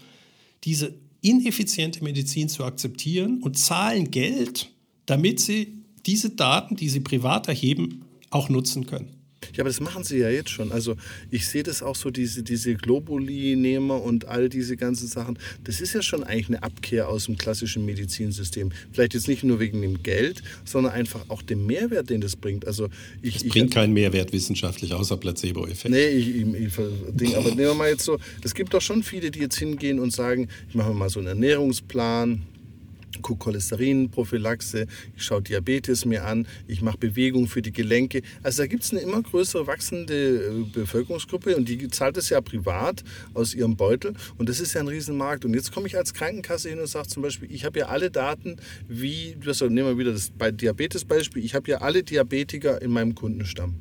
[0.64, 4.72] diese ineffiziente Medizin zu akzeptieren und zahlen Geld,
[5.06, 9.17] damit sie diese Daten, die sie privat erheben, auch nutzen können.
[9.56, 10.72] Ja, aber das machen sie ja jetzt schon.
[10.72, 10.96] Also
[11.32, 15.38] ich sehe das auch so, diese, diese Globuli-Nehmer und all diese ganzen Sachen.
[15.64, 18.72] Das ist ja schon eigentlich eine Abkehr aus dem klassischen Medizinsystem.
[18.92, 22.66] Vielleicht jetzt nicht nur wegen dem Geld, sondern einfach auch dem Mehrwert, den das bringt.
[22.66, 22.90] Also
[23.22, 25.94] ich, es bringt ich, keinen Mehrwert wissenschaftlich, außer Placebo-Effekt.
[25.94, 26.46] Nee, ich, ich,
[27.22, 30.00] ich, aber nehmen wir mal jetzt so, es gibt doch schon viele, die jetzt hingehen
[30.00, 32.44] und sagen, ich mache mal so einen Ernährungsplan,
[33.22, 38.22] gucke Cholesterinprophylaxe, ich schaue Diabetes mir an, ich mache Bewegung für die Gelenke.
[38.44, 42.42] Also da gibt es eine immer größere wachsende äh, Bevölkerungsgruppe und die zahlt es ja
[42.42, 43.04] privat
[43.34, 45.46] aus ihrem Beutel und das ist ja ein Riesenmarkt.
[45.46, 48.12] Und jetzt komme ich als Krankenkasse hin und sage zum Beispiel, ich habe ja alle
[48.12, 53.16] Daten, wie, also nehmen wir wieder das Diabetes-Beispiel, ich habe ja alle Diabetiker in meinem
[53.16, 53.76] Kundenstamm.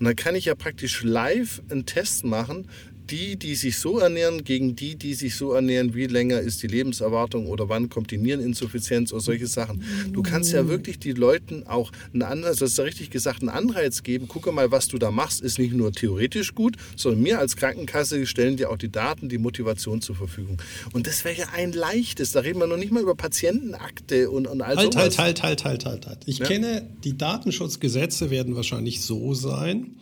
[0.00, 2.68] Und dann kann ich ja praktisch live einen Test machen,
[3.10, 6.66] die, die sich so ernähren, gegen die, die sich so ernähren, wie länger ist die
[6.66, 9.82] Lebenserwartung oder wann kommt die Niereninsuffizienz oder solche Sachen.
[10.12, 13.48] Du kannst ja wirklich die Leuten auch einen Anreiz, das ist ja richtig gesagt, einen
[13.48, 14.28] Anreiz geben.
[14.28, 18.26] Gucke mal, was du da machst, ist nicht nur theoretisch gut, sondern mir als Krankenkasse
[18.26, 20.60] stellen dir auch die Daten, die Motivation zur Verfügung.
[20.92, 22.32] Und das wäre ja ein leichtes.
[22.32, 25.18] Da reden wir noch nicht mal über Patientenakte und, und all halt, sowas.
[25.18, 26.18] Halt, halt, halt, halt, halt, halt.
[26.26, 26.46] Ich ja?
[26.46, 29.96] kenne, die Datenschutzgesetze werden wahrscheinlich so sein,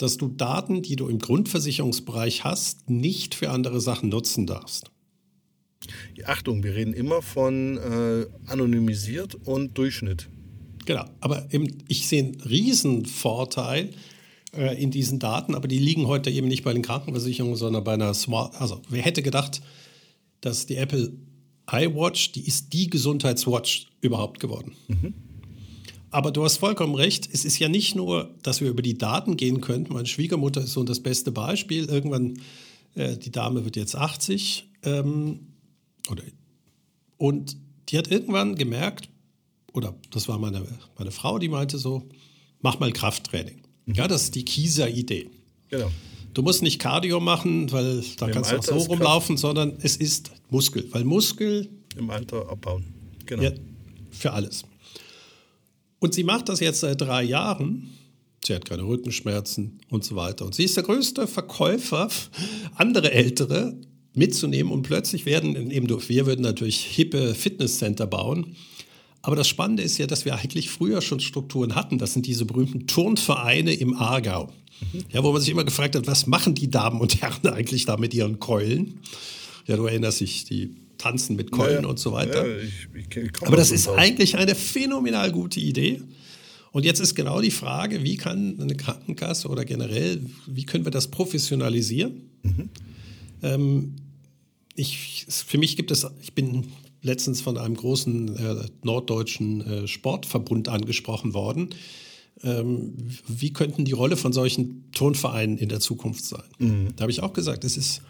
[0.00, 4.90] dass du Daten, die du im Grundversicherungsbereich hast, nicht für andere Sachen nutzen darfst.
[6.24, 10.28] Achtung, wir reden immer von äh, anonymisiert und Durchschnitt.
[10.86, 13.90] Genau, aber eben, ich sehe einen Riesenvorteil
[14.56, 17.94] äh, in diesen Daten, aber die liegen heute eben nicht bei den Krankenversicherungen, sondern bei
[17.94, 18.58] einer Smart.
[18.60, 19.60] Also, wer hätte gedacht,
[20.40, 21.12] dass die Apple
[21.70, 24.72] iWatch, die ist die Gesundheitswatch überhaupt geworden.
[24.88, 25.14] Mhm.
[26.10, 27.28] Aber du hast vollkommen recht.
[27.32, 29.92] Es ist ja nicht nur, dass wir über die Daten gehen könnten.
[29.92, 31.84] Meine Schwiegermutter ist so das beste Beispiel.
[31.84, 32.40] Irgendwann,
[32.94, 34.68] äh, die Dame wird jetzt 80.
[34.82, 35.46] Ähm,
[36.10, 36.24] oder,
[37.16, 37.56] und
[37.88, 39.08] die hat irgendwann gemerkt,
[39.72, 40.66] oder das war meine,
[40.98, 42.08] meine Frau, die meinte so,
[42.60, 43.62] mach mal Krafttraining.
[43.86, 43.94] Mhm.
[43.94, 45.30] Ja, das ist die Kieser-Idee.
[45.68, 45.90] Genau.
[46.34, 49.96] Du musst nicht Cardio machen, weil da Im kannst du auch so rumlaufen, sondern es
[49.96, 50.86] ist Muskel.
[50.90, 51.68] Weil Muskel.
[51.96, 52.84] Im Alter abbauen.
[53.26, 53.42] Genau.
[53.42, 53.50] Ja,
[54.10, 54.64] für alles.
[56.00, 57.90] Und sie macht das jetzt seit drei Jahren.
[58.44, 60.46] Sie hat keine Rückenschmerzen und so weiter.
[60.46, 62.08] Und sie ist der größte Verkäufer,
[62.74, 63.76] andere Ältere
[64.14, 64.72] mitzunehmen.
[64.72, 68.56] Und plötzlich werden eben durch, wir würden natürlich hippe Fitnesscenter bauen.
[69.22, 71.98] Aber das Spannende ist ja, dass wir eigentlich früher schon Strukturen hatten.
[71.98, 74.50] Das sind diese berühmten Turnvereine im Aargau.
[74.92, 75.04] Mhm.
[75.12, 77.98] Ja, wo man sich immer gefragt hat, was machen die Damen und Herren eigentlich da
[77.98, 79.00] mit ihren Keulen?
[79.66, 82.46] Ja, du erinnerst dich, die tanzen mit Keulen ja, und so weiter.
[82.46, 83.96] Ja, ich, ich Aber das ist aus.
[83.96, 86.02] eigentlich eine phänomenal gute Idee.
[86.72, 90.92] Und jetzt ist genau die Frage, wie kann eine Krankenkasse oder generell, wie können wir
[90.92, 92.30] das professionalisieren?
[92.42, 92.68] Mhm.
[93.42, 93.96] Ähm,
[94.76, 96.66] ich, für mich gibt es, ich bin
[97.02, 101.70] letztens von einem großen äh, norddeutschen äh, Sportverbund angesprochen worden.
[102.42, 102.94] Ähm,
[103.26, 106.44] wie könnten die Rolle von solchen Turnvereinen in der Zukunft sein?
[106.58, 106.88] Mhm.
[106.96, 108.02] Da habe ich auch gesagt, es ist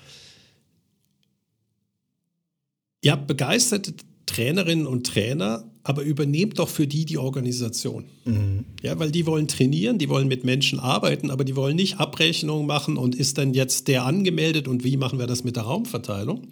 [3.02, 3.94] Ihr habt begeisterte
[4.26, 8.04] Trainerinnen und Trainer, aber übernehmt doch für die die Organisation.
[8.24, 8.64] Mhm.
[8.82, 12.66] Ja, weil die wollen trainieren, die wollen mit Menschen arbeiten, aber die wollen nicht Abrechnungen
[12.66, 16.48] machen und ist dann jetzt der angemeldet und wie machen wir das mit der Raumverteilung?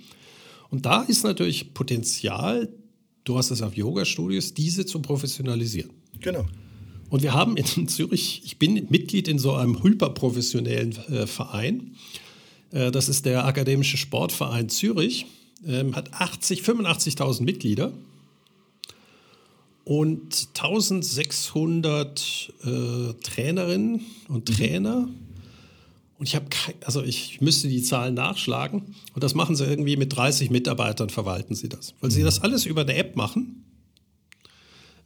[0.71, 2.69] Und da ist natürlich Potenzial,
[3.25, 5.91] du hast es auf Yoga-Studios, diese zu professionalisieren.
[6.21, 6.47] Genau.
[7.11, 11.95] Und wir haben in Zürich, ich bin Mitglied in so einem hyperprofessionellen äh, Verein.
[12.71, 15.27] Äh, das ist der Akademische Sportverein Zürich
[15.67, 17.93] ähm, hat 80, 85.000 Mitglieder
[19.89, 24.55] und 1600 äh, Trainerinnen und mhm.
[24.55, 24.97] Trainer.
[25.01, 25.15] Mhm.
[26.19, 26.47] Und ich habe,
[26.85, 28.95] also ich müsste die Zahlen nachschlagen.
[29.15, 31.95] Und das machen sie irgendwie mit 30 Mitarbeitern, verwalten sie das.
[32.01, 32.15] Weil mhm.
[32.15, 33.65] sie das alles über eine App machen.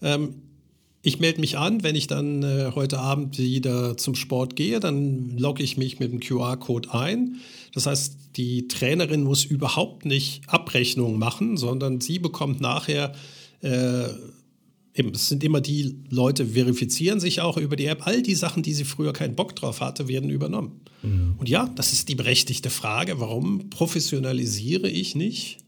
[0.01, 0.35] Ähm,
[1.03, 5.37] ich melde mich an, wenn ich dann äh, heute Abend wieder zum Sport gehe, dann
[5.37, 7.37] logge ich mich mit dem QR-Code ein.
[7.73, 13.15] Das heißt, die Trainerin muss überhaupt nicht Abrechnungen machen, sondern sie bekommt nachher,
[13.61, 14.09] äh,
[14.95, 18.07] eben, es sind immer die Leute, verifizieren sich auch über die App.
[18.07, 20.81] All die Sachen, die sie früher keinen Bock drauf hatte, werden übernommen.
[21.03, 21.37] Mhm.
[21.39, 25.59] Und ja, das ist die berechtigte Frage, warum professionalisiere ich nicht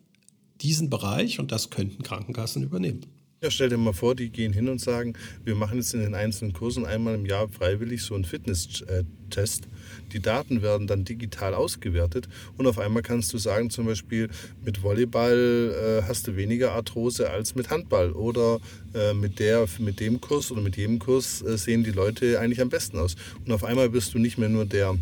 [0.61, 3.07] diesen Bereich und das könnten Krankenkassen übernehmen.
[3.45, 5.12] Ja, stell dir mal vor, die gehen hin und sagen,
[5.45, 9.68] wir machen jetzt in den einzelnen Kursen einmal im Jahr freiwillig so einen Fitness-Test.
[10.14, 12.26] Die Daten werden dann digital ausgewertet
[12.57, 14.30] und auf einmal kannst du sagen, zum Beispiel
[14.64, 18.61] mit Volleyball äh, hast du weniger Arthrose als mit Handball oder
[18.95, 22.62] äh, mit, der, mit dem Kurs oder mit jedem Kurs äh, sehen die Leute eigentlich
[22.62, 23.14] am besten aus.
[23.45, 24.97] Und auf einmal bist du nicht mehr nur der,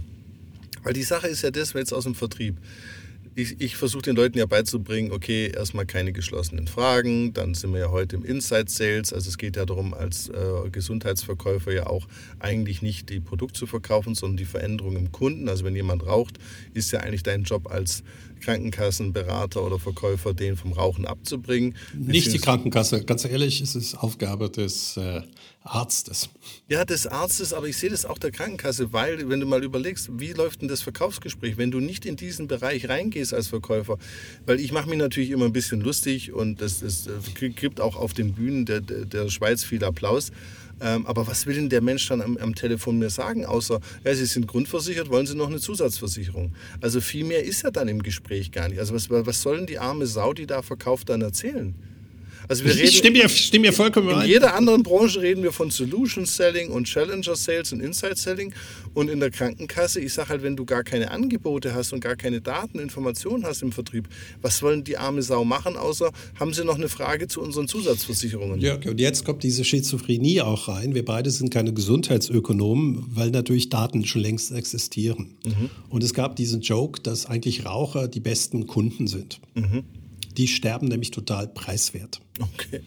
[0.82, 2.56] weil die Sache ist ja das, jetzt aus dem Vertrieb
[3.34, 7.80] ich, ich versuche den Leuten ja beizubringen, okay, erstmal keine geschlossenen Fragen, dann sind wir
[7.80, 12.06] ja heute im Inside Sales, also es geht ja darum, als äh, Gesundheitsverkäufer ja auch
[12.40, 15.48] eigentlich nicht die Produkte zu verkaufen, sondern die Veränderung im Kunden.
[15.48, 16.38] Also wenn jemand raucht,
[16.74, 18.02] ist ja eigentlich dein Job als
[18.42, 21.74] Krankenkassenberater oder Verkäufer, den vom Rauchen abzubringen.
[21.94, 25.22] Nicht die Krankenkasse, ganz ehrlich, ist es Aufgabe des äh,
[25.64, 26.28] Arztes.
[26.68, 30.10] Ja, des Arztes, aber ich sehe das auch der Krankenkasse, weil, wenn du mal überlegst,
[30.18, 33.98] wie läuft denn das Verkaufsgespräch, wenn du nicht in diesen Bereich reingehst als Verkäufer?
[34.44, 38.12] Weil ich mache mich natürlich immer ein bisschen lustig und das, das gibt auch auf
[38.12, 40.32] den Bühnen der, der Schweiz viel Applaus.
[40.82, 44.14] Ähm, aber was will denn der Mensch dann am, am, Telefon mir sagen, außer, ja,
[44.14, 46.52] Sie sind grundversichert, wollen Sie noch eine Zusatzversicherung?
[46.80, 48.80] Also viel mehr ist ja dann im Gespräch gar nicht.
[48.80, 51.74] Also was, was soll denn die arme Sau, die da verkauft, dann erzählen?
[52.48, 54.28] Also wir reden, ich stimme dir, stimme dir vollkommen In ein.
[54.28, 58.52] jeder anderen Branche reden wir von Solution Selling und Challenger Sales und Inside Selling.
[58.94, 62.16] Und in der Krankenkasse, ich sage halt, wenn du gar keine Angebote hast und gar
[62.16, 64.08] keine Daten, Informationen hast im Vertrieb,
[64.40, 68.60] was wollen die arme Sau machen, außer haben sie noch eine Frage zu unseren Zusatzversicherungen?
[68.60, 70.94] Ja, und jetzt kommt diese Schizophrenie auch rein.
[70.94, 75.36] Wir beide sind keine Gesundheitsökonomen, weil natürlich Daten schon längst existieren.
[75.44, 75.70] Mhm.
[75.88, 79.40] Und es gab diesen Joke, dass eigentlich Raucher die besten Kunden sind.
[79.54, 79.84] Mhm.
[80.36, 82.20] Die sterben nämlich total preiswert.
[82.40, 82.80] Okay.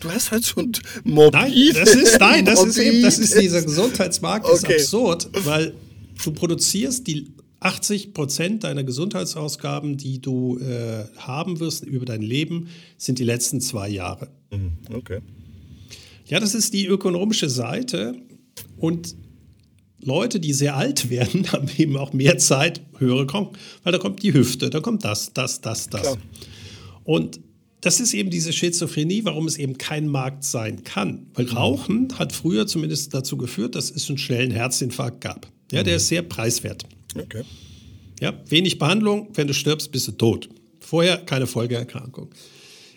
[0.00, 0.72] Du hast halt so ein
[1.04, 1.40] morbid.
[1.40, 4.76] Nein, das ist, nein, das ist eben, das ist dieser Gesundheitsmarkt, okay.
[4.76, 5.74] ist absurd, weil
[6.22, 12.68] du produzierst die 80 Prozent deiner Gesundheitsausgaben, die du äh, haben wirst über dein Leben,
[12.96, 14.28] sind die letzten zwei Jahre.
[14.50, 14.72] Mhm.
[14.92, 15.20] Okay.
[16.26, 18.14] Ja, das ist die ökonomische Seite.
[18.78, 19.14] Und
[20.00, 24.22] Leute, die sehr alt werden, haben eben auch mehr Zeit, höhere Kranken, weil da kommt
[24.22, 26.02] die Hüfte, da kommt das, das, das, das.
[26.02, 26.18] Klar.
[27.06, 27.40] Und
[27.80, 31.28] das ist eben diese Schizophrenie, warum es eben kein Markt sein kann.
[31.34, 31.56] Weil mhm.
[31.56, 35.46] Rauchen hat früher zumindest dazu geführt, dass es einen schnellen Herzinfarkt gab.
[35.70, 35.96] Ja, der mhm.
[35.98, 36.84] ist sehr preiswert.
[37.16, 37.42] Okay.
[38.20, 40.48] Ja, wenig Behandlung, wenn du stirbst, bist du tot.
[40.80, 42.34] Vorher keine Folgeerkrankung.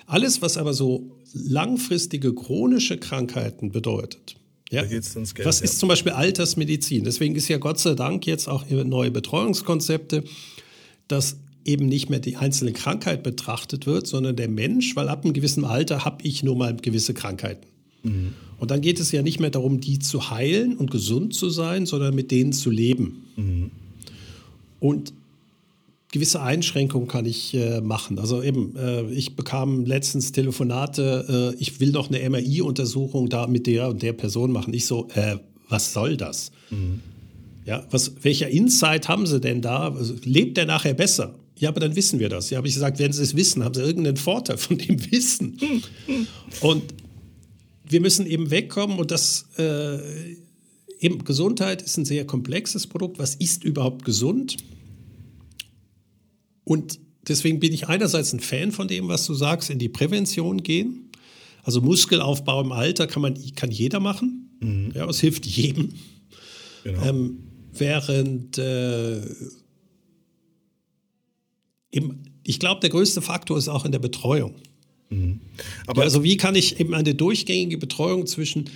[0.06, 4.36] Alles, was aber so langfristige chronische Krankheiten bedeutet,
[4.72, 4.84] ja.
[4.84, 5.06] Geld,
[5.44, 7.04] Was ist zum Beispiel Altersmedizin?
[7.04, 10.24] Deswegen ist ja Gott sei Dank jetzt auch neue Betreuungskonzepte,
[11.08, 11.38] dass
[11.70, 15.66] eben nicht mehr die einzelne Krankheit betrachtet wird, sondern der Mensch, weil ab einem gewissen
[15.66, 17.68] Alter habe ich nur mal gewisse Krankheiten.
[18.04, 18.34] Mhm.
[18.58, 21.86] Und dann geht es ja nicht mehr darum, die zu heilen und gesund zu sein,
[21.86, 23.26] sondern mit denen zu leben.
[23.36, 23.72] Mhm.
[24.80, 25.14] Und
[26.12, 28.20] gewisse Einschränkungen kann ich äh, machen.
[28.20, 33.68] Also eben, äh, ich bekam letztens Telefonate, äh, ich will doch eine MRI-Untersuchung da mit
[33.68, 34.74] der und der Person machen.
[34.74, 35.38] Ich so, äh,
[35.70, 36.52] was soll das?
[36.72, 37.02] Mhm.
[37.66, 39.94] Ja, was, welcher Insight haben Sie denn da?
[39.94, 41.36] Also, lebt der nachher besser?
[41.60, 42.50] Ja, aber dann wissen wir das.
[42.50, 45.60] Ja, habe ich gesagt, wenn Sie es wissen, haben Sie irgendeinen Vorteil von dem Wissen.
[46.62, 46.84] und
[47.88, 49.98] wir müssen eben wegkommen und das äh,
[51.00, 53.20] eben Gesundheit ist ein sehr komplexes Produkt.
[53.20, 54.58] Was ist überhaupt gesund?
[56.64, 60.64] Und deswegen bin ich einerseits ein Fan von dem, was du sagst, in die Prävention
[60.64, 61.10] gehen.
[61.64, 64.58] Also Muskelaufbau im Alter kann, man, kann jeder machen.
[64.62, 64.92] Mhm.
[64.96, 65.90] Ja, es hilft jedem.
[66.84, 67.06] Genau.
[67.06, 67.40] Ähm,
[67.74, 69.22] während äh,
[71.92, 74.56] im, ich glaube, der größte Faktor ist auch in der Betreuung.
[75.10, 75.42] Mhm.
[75.88, 78.70] Ja, also wie kann ich eben eine durchgängige Betreuung zwischen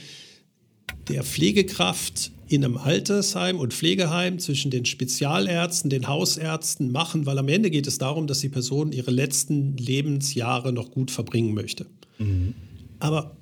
[1.07, 7.47] der Pflegekraft in einem Altersheim und Pflegeheim zwischen den Spezialärzten, den Hausärzten machen, weil am
[7.47, 11.87] Ende geht es darum, dass die Person ihre letzten Lebensjahre noch gut verbringen möchte.
[12.19, 12.53] Mhm.
[12.99, 13.35] Aber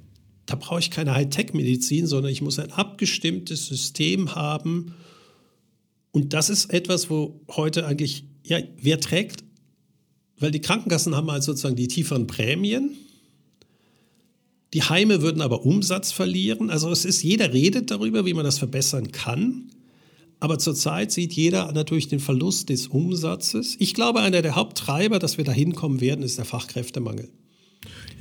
[0.45, 4.93] da brauche ich keine Hightech-Medizin, sondern ich muss ein abgestimmtes System haben.
[6.11, 9.43] Und das ist etwas, wo heute eigentlich, ja, wer trägt?
[10.41, 12.97] Weil die Krankenkassen haben halt sozusagen die tieferen Prämien
[14.73, 16.69] die Heime würden aber Umsatz verlieren.
[16.69, 19.69] Also es ist, jeder redet darüber, wie man das verbessern kann.
[20.39, 23.75] Aber zurzeit sieht jeder natürlich den Verlust des Umsatzes.
[23.79, 27.29] Ich glaube, einer der Haupttreiber, dass wir da hinkommen werden, ist der Fachkräftemangel.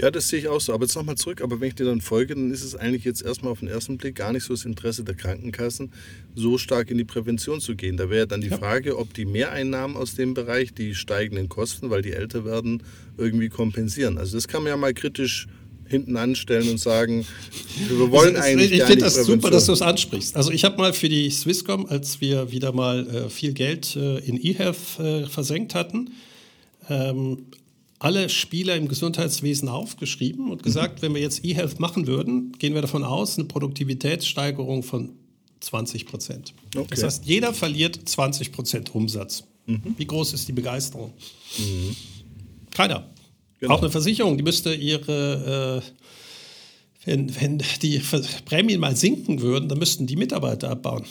[0.00, 0.72] Ja, das sehe ich auch so.
[0.72, 1.42] Aber jetzt nochmal zurück.
[1.42, 3.98] Aber wenn ich dir dann folge, dann ist es eigentlich jetzt erstmal auf den ersten
[3.98, 5.92] Blick gar nicht so das Interesse der Krankenkassen,
[6.34, 7.96] so stark in die Prävention zu gehen.
[7.96, 8.58] Da wäre dann die ja.
[8.58, 12.82] Frage, ob die Mehreinnahmen aus dem Bereich die steigenden Kosten, weil die älter werden,
[13.18, 14.16] irgendwie kompensieren.
[14.16, 15.46] Also das kann man ja mal kritisch
[15.90, 17.26] hinten anstellen und sagen,
[17.88, 18.72] wir wollen also, eigentlich.
[18.72, 20.36] Ich finde das super, dass du es ansprichst.
[20.36, 24.18] Also ich habe mal für die Swisscom, als wir wieder mal äh, viel Geld äh,
[24.18, 26.12] in eHealth äh, versenkt hatten,
[26.88, 27.46] ähm,
[28.00, 31.02] alle Spieler im Gesundheitswesen aufgeschrieben und gesagt, mhm.
[31.02, 35.12] wenn wir jetzt eHealth machen würden, gehen wir davon aus, eine Produktivitätssteigerung von
[35.60, 36.54] 20 Prozent.
[36.74, 36.86] Okay.
[36.90, 39.44] Das heißt, jeder verliert 20 Prozent Umsatz.
[39.66, 39.94] Mhm.
[39.98, 41.12] Wie groß ist die Begeisterung?
[41.58, 41.96] Mhm.
[42.74, 43.06] Keiner.
[43.58, 43.74] Genau.
[43.74, 45.90] Auch eine Versicherung, die müsste ihre, äh,
[47.04, 48.00] wenn, wenn die
[48.46, 51.04] Prämien mal sinken würden, dann müssten die Mitarbeiter abbauen.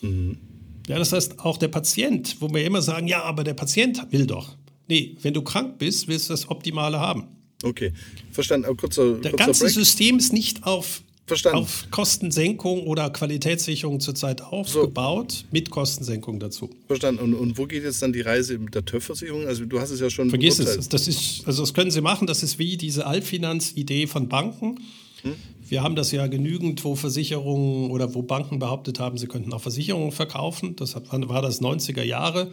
[0.00, 0.38] Mhm.
[0.86, 4.28] Ja, das heißt, auch der Patient, wo wir immer sagen, ja, aber der Patient will
[4.28, 4.54] doch.
[4.88, 7.24] Nee, wenn du krank bist, willst du das Optimale haben.
[7.62, 7.92] Okay,
[8.30, 8.66] verstanden.
[8.66, 9.74] Aber kurzer, Der ganze Break.
[9.74, 11.58] System ist nicht auf Verstanden.
[11.58, 15.44] auf Kostensenkung oder Qualitätssicherung zurzeit aufgebaut, so.
[15.50, 16.70] mit Kostensenkung dazu.
[16.86, 17.20] Verstanden.
[17.20, 19.46] Und, und, wo geht jetzt dann die Reise mit der TÜV-Versicherung?
[19.46, 20.88] Also du hast es ja schon Vergiss es.
[20.88, 22.26] Das ist, also das können Sie machen.
[22.26, 24.78] Das ist wie diese Allfinanz-Idee von Banken.
[25.22, 25.34] Hm?
[25.68, 29.60] Wir haben das ja genügend, wo Versicherungen oder wo Banken behauptet haben, sie könnten auch
[29.62, 30.76] Versicherungen verkaufen.
[30.76, 32.52] Das war das 90er Jahre.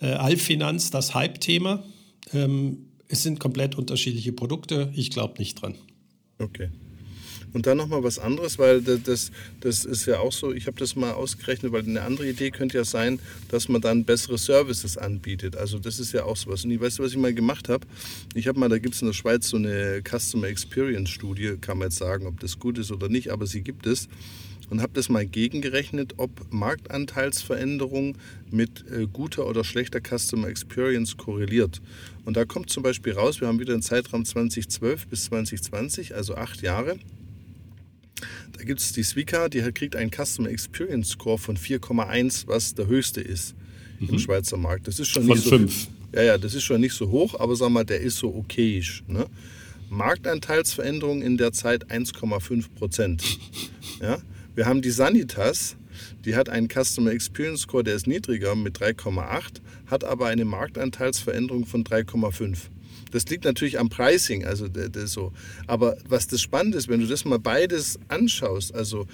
[0.00, 1.84] Äh, Allfinanz, das Hype-Thema.
[2.32, 4.92] Ähm, es sind komplett unterschiedliche Produkte.
[4.94, 5.74] Ich glaube nicht dran.
[6.38, 6.70] Okay.
[7.52, 10.94] Und dann nochmal was anderes, weil das, das ist ja auch so, ich habe das
[10.94, 15.56] mal ausgerechnet, weil eine andere Idee könnte ja sein, dass man dann bessere Services anbietet.
[15.56, 16.64] Also das ist ja auch sowas.
[16.64, 17.86] Und ich weiß, was ich mal gemacht habe.
[18.34, 21.78] Ich habe mal, da gibt es in der Schweiz so eine Customer Experience Studie, kann
[21.78, 24.08] man jetzt sagen, ob das gut ist oder nicht, aber sie gibt es
[24.70, 28.16] und habe das mal gegengerechnet, ob Marktanteilsveränderung
[28.50, 31.82] mit äh, guter oder schlechter Customer Experience korreliert.
[32.24, 36.36] Und da kommt zum Beispiel raus, wir haben wieder einen Zeitraum 2012 bis 2020, also
[36.36, 36.96] acht Jahre.
[38.52, 42.86] Da gibt es die Swika, die kriegt einen Customer Experience Score von 4,1, was der
[42.86, 43.54] höchste ist
[43.98, 44.10] mhm.
[44.10, 44.86] im Schweizer Markt.
[44.86, 45.88] Das ist schon von nicht so fünf.
[46.14, 49.04] Ja, ja, das ist schon nicht so hoch, aber sag mal, der ist so okayisch.
[49.06, 49.26] Ne?
[49.90, 53.22] Marktanteilsveränderung in der Zeit 1,5 Prozent.
[54.00, 54.18] Ja?
[54.60, 55.78] Wir haben die Sanitas,
[56.26, 61.64] die hat einen Customer Experience Score, der ist niedriger mit 3,8, hat aber eine Marktanteilsveränderung
[61.64, 62.68] von 3,5.
[63.10, 65.32] Das liegt natürlich am Pricing, also das so.
[65.66, 69.06] Aber was das Spannende ist, wenn du das mal beides anschaust, also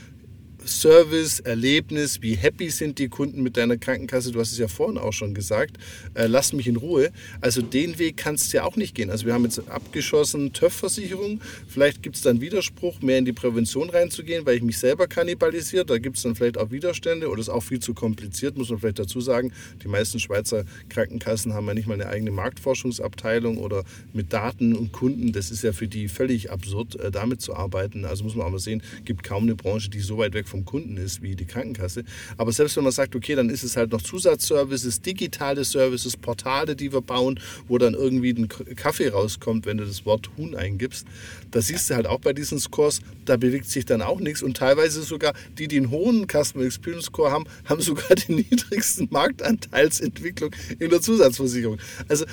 [0.66, 4.32] Service, Erlebnis, wie happy sind die Kunden mit deiner Krankenkasse?
[4.32, 5.78] Du hast es ja vorhin auch schon gesagt.
[6.14, 7.12] Äh, lass mich in Ruhe.
[7.40, 9.10] Also den Weg kannst du ja auch nicht gehen.
[9.10, 11.40] Also wir haben jetzt abgeschossen TÜV-Versicherung.
[11.68, 15.84] Vielleicht gibt es dann Widerspruch, mehr in die Prävention reinzugehen, weil ich mich selber kannibalisiere.
[15.84, 18.80] Da gibt es dann vielleicht auch Widerstände oder ist auch viel zu kompliziert, muss man
[18.80, 19.52] vielleicht dazu sagen.
[19.82, 24.92] Die meisten Schweizer Krankenkassen haben ja nicht mal eine eigene Marktforschungsabteilung oder mit Daten und
[24.92, 25.32] Kunden.
[25.32, 28.04] Das ist ja für die völlig absurd, äh, damit zu arbeiten.
[28.04, 30.55] Also muss man auch mal sehen, gibt kaum eine Branche, die so weit weg von
[30.56, 32.04] vom Kunden ist wie die Krankenkasse.
[32.38, 36.74] Aber selbst wenn man sagt, okay, dann ist es halt noch Zusatzservices, digitale Services, Portale,
[36.74, 37.38] die wir bauen,
[37.68, 41.06] wo dann irgendwie ein Kaffee rauskommt, wenn du das Wort Huhn eingibst.
[41.50, 44.42] Da siehst du halt auch bei diesen Scores, da bewegt sich dann auch nichts.
[44.42, 49.08] Und teilweise sogar die, die einen hohen Customer Experience Score haben, haben sogar die niedrigsten
[49.10, 51.78] Marktanteilsentwicklung in der Zusatzversicherung.
[52.08, 52.24] Also,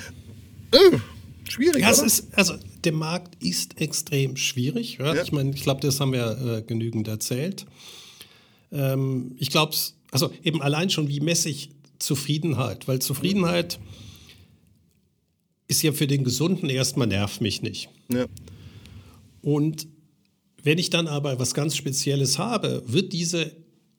[0.72, 0.98] äh,
[1.46, 1.90] Schwierig, ja?
[1.90, 2.54] Ist, also
[2.84, 4.98] der Markt ist extrem schwierig.
[4.98, 5.14] Ja?
[5.14, 5.22] Ja.
[5.22, 7.66] Ich meine, ich glaube, das haben wir äh, genügend erzählt.
[8.74, 9.74] Ähm, ich glaube,
[10.10, 12.86] also eben allein schon, wie messe ich Zufriedenheit?
[12.86, 13.78] Weil Zufriedenheit
[15.68, 17.88] ist ja für den Gesunden erstmal nervt mich nicht.
[18.12, 18.26] Ja.
[19.40, 19.86] Und
[20.62, 23.52] wenn ich dann aber was ganz Spezielles habe, wird diese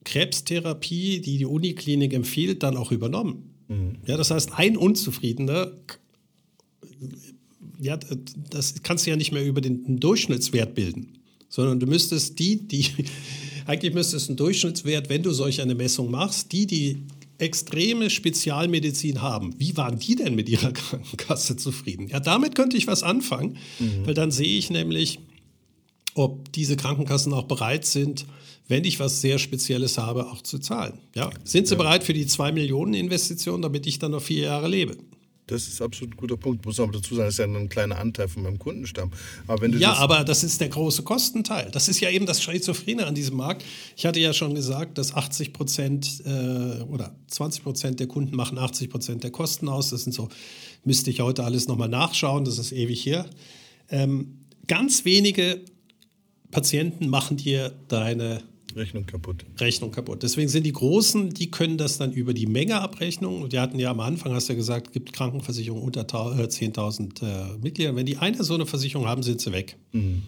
[0.03, 3.55] Krebstherapie, die die Uniklinik empfiehlt, dann auch übernommen.
[3.67, 3.97] Mhm.
[4.05, 5.71] Ja, das heißt, ein Unzufriedener,
[7.79, 7.97] ja,
[8.49, 11.17] das kannst du ja nicht mehr über den Durchschnittswert bilden,
[11.49, 12.85] sondern du müsstest die, die
[13.65, 17.03] eigentlich müsste es ein Durchschnittswert, wenn du solch eine Messung machst, die, die
[17.37, 22.07] extreme Spezialmedizin haben, wie waren die denn mit ihrer Krankenkasse zufrieden?
[22.07, 24.05] Ja, damit könnte ich was anfangen, mhm.
[24.05, 25.19] weil dann sehe ich nämlich,
[26.13, 28.25] ob diese Krankenkassen auch bereit sind,
[28.67, 30.99] wenn ich was sehr Spezielles habe, auch zu zahlen.
[31.13, 31.77] Ja, sind sie ja.
[31.77, 34.97] bereit für die 2 Millionen Investition, damit ich dann noch vier Jahre lebe?
[35.47, 36.65] Das ist absolut ein guter Punkt.
[36.65, 39.11] Muss aber dazu sagen, das ist ja ein kleiner Anteil von meinem Kundenstamm.
[39.45, 41.69] Aber ja, das aber das ist der große Kostenteil.
[41.71, 43.63] Das ist ja eben das Schizophrene an diesem Markt.
[43.95, 48.57] Ich hatte ja schon gesagt, dass 80 Prozent äh, oder 20 Prozent der Kunden machen
[48.57, 49.91] 80 Prozent der Kosten aus.
[49.91, 50.29] Das sind so,
[50.83, 53.25] müsste ich heute alles nochmal nachschauen, das ist ewig hier.
[53.89, 55.61] Ähm, ganz wenige
[56.49, 58.41] Patienten machen dir deine
[58.75, 59.45] Rechnung kaputt.
[59.59, 60.23] Rechnung kaputt.
[60.23, 63.91] Deswegen sind die Großen, die können das dann über die Mengeabrechnung, und die hatten ja
[63.91, 67.95] am Anfang, hast du ja gesagt, gibt Krankenversicherungen unter 10.000 äh, äh, Mitgliedern.
[67.95, 69.77] Wenn die eine so eine Versicherung haben, sind sie weg.
[69.93, 70.23] Mhm.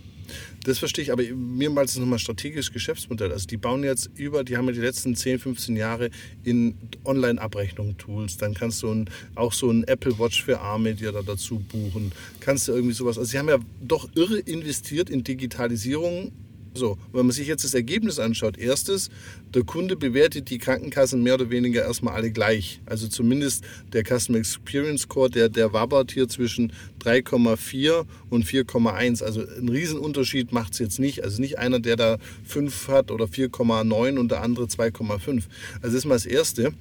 [0.64, 3.32] Das verstehe ich, aber mir mal das nochmal strategisches Geschäftsmodell.
[3.32, 6.10] Also die bauen jetzt über, die haben ja die letzten 10, 15 Jahre
[6.44, 6.76] in
[7.06, 8.38] Online-Abrechnung-Tools.
[8.38, 12.12] Dann kannst du ein, auch so ein Apple Watch für Arme dir da dazu buchen.
[12.42, 13.18] Kannst du irgendwie sowas.
[13.18, 16.34] Also sie haben ja doch irre investiert in Digitalisierung
[16.78, 19.10] so, wenn man sich jetzt das Ergebnis anschaut, erstes,
[19.54, 22.82] der Kunde bewertet die Krankenkassen mehr oder weniger erstmal alle gleich.
[22.86, 23.64] Also zumindest
[23.94, 26.72] der Customer Experience Score, der, der wabbert hier zwischen
[27.04, 29.24] 3,4 und 4,1.
[29.24, 31.24] Also einen Riesenunterschied macht es jetzt nicht.
[31.24, 35.28] Also nicht einer, der da 5 hat oder 4,9 und der andere 2,5.
[35.28, 35.46] Also
[35.82, 36.74] das ist mal das Erste.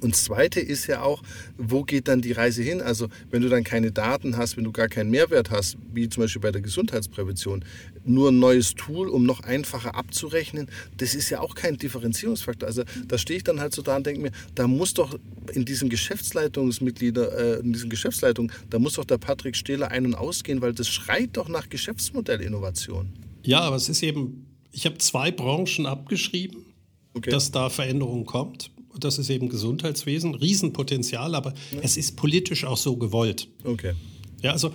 [0.00, 1.22] Und das Zweite ist ja auch,
[1.56, 2.80] wo geht dann die Reise hin?
[2.80, 6.24] Also wenn du dann keine Daten hast, wenn du gar keinen Mehrwert hast, wie zum
[6.24, 7.64] Beispiel bei der Gesundheitsprävention,
[8.04, 12.66] nur ein neues Tool, um noch einfacher abzurechnen, das ist ja auch kein Differenzierungsfaktor.
[12.66, 15.18] Also da stehe ich dann halt so da und denke mir, da muss doch
[15.52, 20.14] in diesen Geschäftsleitungsmitglieder, äh, in diesen Geschäftsleitungen, da muss doch der Patrick Stehler ein- und
[20.14, 23.12] ausgehen, weil das schreit doch nach Geschäftsmodellinnovation.
[23.42, 26.64] Ja, aber es ist eben, ich habe zwei Branchen abgeschrieben,
[27.14, 27.30] okay.
[27.30, 28.70] dass da Veränderungen kommt
[29.04, 31.80] das ist eben Gesundheitswesen, Riesenpotenzial, aber ja.
[31.82, 33.48] es ist politisch auch so gewollt.
[33.64, 33.94] Okay.
[34.42, 34.72] Ja, also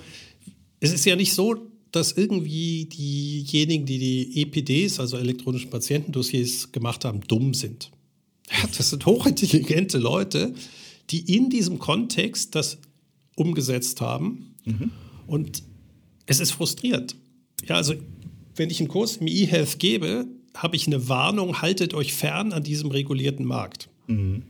[0.80, 7.06] es ist ja nicht so, dass irgendwie diejenigen, die die EPDs, also elektronischen Patientendossiers gemacht
[7.06, 7.92] haben, dumm sind.
[8.52, 10.54] Ja, das sind hochintelligente Leute,
[11.10, 12.78] die in diesem Kontext das
[13.36, 14.56] umgesetzt haben.
[14.66, 14.92] Mhm.
[15.28, 15.64] Und
[16.26, 17.16] es ist frustrierend.
[17.68, 17.96] Ja, also
[18.56, 22.64] wenn ich einen Kurs im E-Health gebe, habe ich eine Warnung, haltet euch fern an
[22.64, 23.90] diesem regulierten Markt.
[24.08, 24.44] Mhm.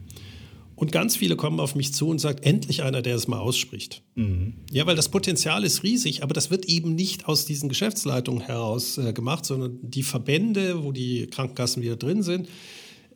[0.76, 4.04] Und ganz viele kommen auf mich zu und sagen, endlich einer, der es mal ausspricht.
[4.16, 4.56] Mhm.
[4.72, 8.98] Ja, weil das Potenzial ist riesig, aber das wird eben nicht aus diesen Geschäftsleitungen heraus
[8.98, 12.50] äh, gemacht, sondern die Verbände, wo die Krankenkassen wieder drin sind,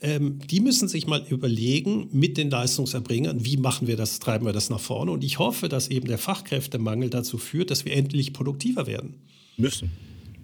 [0.01, 4.53] ähm, die müssen sich mal überlegen mit den Leistungserbringern, wie machen wir das, treiben wir
[4.53, 5.11] das nach vorne.
[5.11, 9.15] Und ich hoffe, dass eben der Fachkräftemangel dazu führt, dass wir endlich produktiver werden.
[9.57, 9.91] Müssen.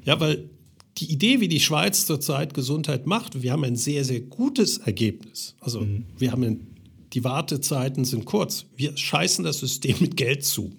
[0.04, 0.50] Ja, weil
[0.98, 5.56] die Idee, wie die Schweiz zurzeit Gesundheit macht, wir haben ein sehr, sehr gutes Ergebnis.
[5.60, 6.06] Also mhm.
[6.18, 6.68] wir haben ein,
[7.14, 8.66] die Wartezeiten sind kurz.
[8.76, 10.72] Wir scheißen das System mit Geld zu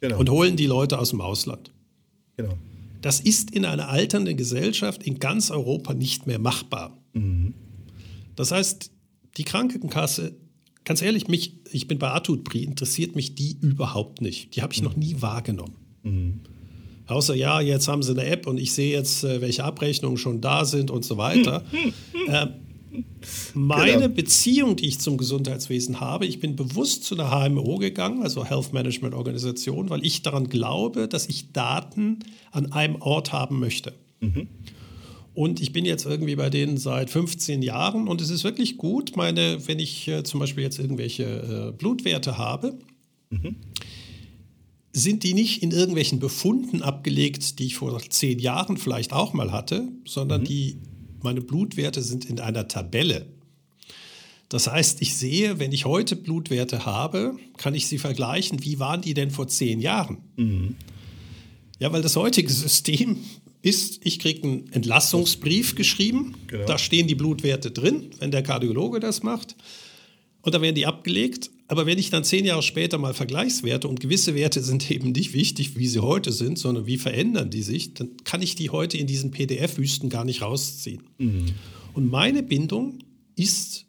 [0.00, 0.18] genau.
[0.18, 1.72] und holen die Leute aus dem Ausland.
[2.36, 2.56] Genau.
[3.00, 6.96] Das ist in einer alternden Gesellschaft in ganz Europa nicht mehr machbar.
[7.12, 7.54] Mhm.
[8.36, 8.90] Das heißt,
[9.36, 10.36] die Krankenkasse,
[10.84, 14.54] ganz ehrlich, mich, ich bin bei Atutpri, interessiert mich die überhaupt nicht.
[14.54, 15.74] Die habe ich noch nie wahrgenommen.
[17.06, 20.40] Außer ja, jetzt haben sie eine App und ich sehe jetzt, äh, welche Abrechnungen schon
[20.40, 21.64] da sind und so weiter.
[22.28, 22.46] äh,
[23.54, 24.08] meine genau.
[24.08, 28.72] Beziehung, die ich zum Gesundheitswesen habe, ich bin bewusst zu einer HMO gegangen, also Health
[28.72, 32.20] Management Organisation, weil ich daran glaube, dass ich Daten
[32.52, 33.92] an einem Ort haben möchte.
[34.20, 34.48] Mhm.
[35.34, 39.16] Und ich bin jetzt irgendwie bei denen seit 15 Jahren und es ist wirklich gut,
[39.16, 42.78] meine, wenn ich äh, zum Beispiel jetzt irgendwelche äh, Blutwerte habe,
[43.28, 43.56] mhm.
[44.96, 49.52] Sind die nicht in irgendwelchen Befunden abgelegt, die ich vor zehn Jahren vielleicht auch mal
[49.52, 50.44] hatte, sondern mhm.
[50.46, 50.78] die,
[51.22, 53.26] meine Blutwerte sind in einer Tabelle.
[54.48, 59.02] Das heißt, ich sehe, wenn ich heute Blutwerte habe, kann ich sie vergleichen, wie waren
[59.02, 60.16] die denn vor zehn Jahren?
[60.36, 60.76] Mhm.
[61.78, 63.18] Ja, weil das heutige System
[63.60, 66.64] ist, ich kriege einen Entlassungsbrief geschrieben, genau.
[66.64, 69.56] da stehen die Blutwerte drin, wenn der Kardiologe das macht,
[70.40, 71.50] und da werden die abgelegt.
[71.68, 75.32] Aber wenn ich dann zehn Jahre später mal Vergleichswerte und gewisse Werte sind eben nicht
[75.32, 78.96] wichtig, wie sie heute sind, sondern wie verändern die sich, dann kann ich die heute
[78.96, 81.02] in diesen PDF-Wüsten gar nicht rausziehen.
[81.18, 81.46] Mhm.
[81.94, 82.98] Und meine Bindung
[83.34, 83.86] ist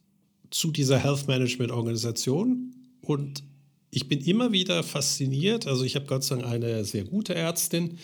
[0.50, 3.44] zu dieser Health Management Organisation und
[3.92, 5.68] ich bin immer wieder fasziniert.
[5.68, 7.98] Also ich habe Gott sei Dank eine sehr gute Ärztin,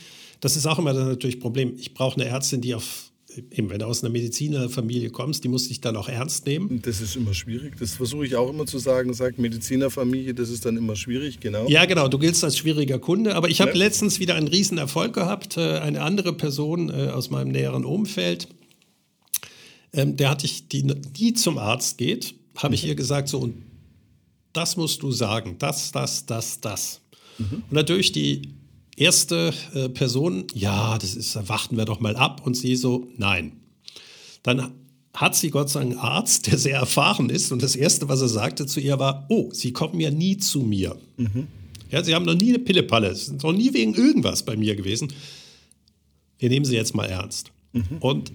[0.43, 1.73] das ist auch immer natürlich ein Problem.
[1.77, 3.12] Ich brauche eine Ärztin, die auf
[3.51, 6.81] Eben, wenn du aus einer Medizinerfamilie kommst, die muss dich dann auch ernst nehmen.
[6.83, 7.77] Das ist immer schwierig.
[7.79, 9.13] Das versuche ich auch immer zu sagen.
[9.13, 11.67] Sagt Medizinerfamilie, das ist dann immer schwierig, genau.
[11.67, 12.07] Ja, genau.
[12.07, 13.35] Du giltst als schwieriger Kunde.
[13.35, 13.77] Aber ich habe ja.
[13.77, 15.57] letztens wieder einen riesen Erfolg gehabt.
[15.57, 18.47] Äh, eine andere Person äh, aus meinem näheren Umfeld,
[19.93, 22.89] ähm, der hatte ich, die nie zum Arzt geht, habe ich mhm.
[22.89, 23.63] ihr gesagt, so, und
[24.53, 25.55] das musst du sagen.
[25.59, 27.01] Das, das, das, das.
[27.37, 27.63] Mhm.
[27.69, 28.53] Und natürlich die
[28.97, 32.45] erste äh, Person, ja, das ist, warten wir doch mal ab.
[32.45, 33.53] Und sie so, nein.
[34.43, 34.73] Dann
[35.13, 37.51] hat sie Gott sei Dank einen Arzt, der sehr erfahren ist.
[37.51, 40.61] Und das Erste, was er sagte zu ihr war, oh, Sie kommen ja nie zu
[40.61, 40.97] mir.
[41.17, 41.47] Mhm.
[41.91, 44.75] Ja, Sie haben noch nie eine Pillepalle, Sie sind noch nie wegen irgendwas bei mir
[44.75, 45.13] gewesen.
[46.39, 47.51] Wir nehmen Sie jetzt mal ernst.
[47.73, 47.97] Mhm.
[47.99, 48.31] Und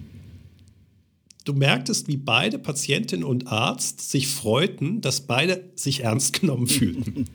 [1.45, 7.25] du merktest, wie beide Patientin und Arzt sich freuten, dass beide sich ernst genommen fühlten.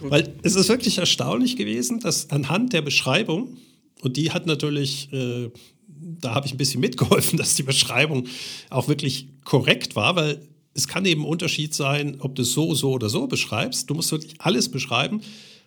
[0.00, 3.56] Weil es ist wirklich erstaunlich gewesen, dass anhand der Beschreibung,
[4.02, 5.50] und die hat natürlich, äh,
[5.88, 8.26] da habe ich ein bisschen mitgeholfen, dass die Beschreibung
[8.70, 10.40] auch wirklich korrekt war, weil
[10.74, 13.88] es kann eben ein Unterschied sein, ob du es so, so oder so beschreibst.
[13.88, 15.20] Du musst wirklich alles beschreiben.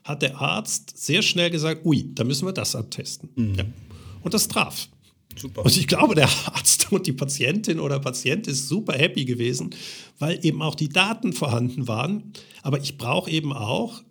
[0.03, 3.29] Hat der Arzt sehr schnell gesagt, ui, da müssen wir das abtesten.
[3.35, 3.55] Mhm.
[3.55, 3.65] Ja.
[4.21, 4.89] Und das traf.
[5.38, 5.65] Super.
[5.65, 9.71] Und ich glaube, der Arzt und die Patientin oder Patient ist super happy gewesen,
[10.19, 12.33] weil eben auch die Daten vorhanden waren.
[12.63, 14.01] Aber ich brauche eben auch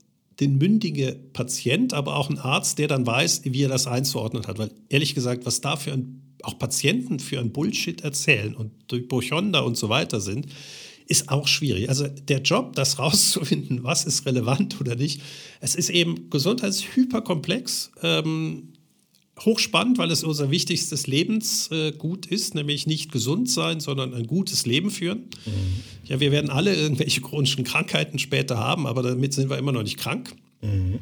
[0.41, 4.59] den mündige Patient, aber auch einen Arzt, der dann weiß, wie er das einzuordnen hat.
[4.59, 9.09] Weil ehrlich gesagt, was da für ein, auch Patienten für ein Bullshit erzählen und durch
[9.09, 10.47] Bochonda und so weiter sind,
[11.09, 11.89] ist auch schwierig.
[11.89, 15.23] Also der Job, das rauszufinden, was ist relevant oder nicht,
[15.61, 17.93] es ist eben gesundheitshyperkomplex.
[18.03, 18.73] Ähm,
[19.45, 24.91] hochspannend, weil es unser wichtigstes Lebensgut ist, nämlich nicht gesund sein, sondern ein gutes Leben
[24.91, 25.29] führen.
[25.45, 25.83] Mhm.
[26.05, 29.83] Ja, wir werden alle irgendwelche chronischen Krankheiten später haben, aber damit sind wir immer noch
[29.83, 30.35] nicht krank.
[30.63, 31.01] Mhm.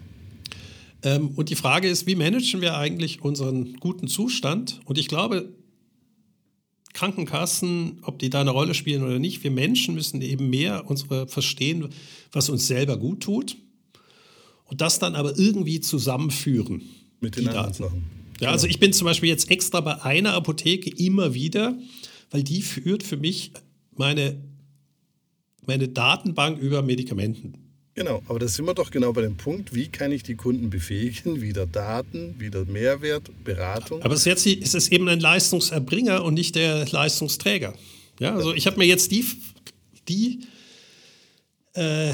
[1.05, 4.81] Ähm, und die Frage ist, wie managen wir eigentlich unseren guten Zustand?
[4.85, 5.53] Und ich glaube,
[6.93, 11.29] Krankenkassen, ob die da eine Rolle spielen oder nicht, wir Menschen müssen eben mehr unsere
[11.29, 11.89] verstehen,
[12.33, 13.57] was uns selber gut tut
[14.65, 16.83] und das dann aber irgendwie zusammenführen.
[17.21, 18.14] Mit den anderen Sachen.
[18.41, 21.77] Ja, also ich bin zum Beispiel jetzt extra bei einer Apotheke immer wieder,
[22.31, 23.53] weil die führt für mich
[23.97, 24.41] meine,
[25.67, 27.65] meine Datenbank über Medikamenten.
[27.95, 30.69] Genau, aber da sind wir doch genau bei dem Punkt, wie kann ich die Kunden
[30.69, 34.03] befähigen, wieder Daten, wieder Mehrwert, Beratung.
[34.03, 37.75] Aber es ist, jetzt, es ist eben ein Leistungserbringer und nicht der Leistungsträger.
[38.19, 39.25] Ja, also ich habe mir jetzt die,
[40.09, 40.41] die
[41.77, 42.11] äh,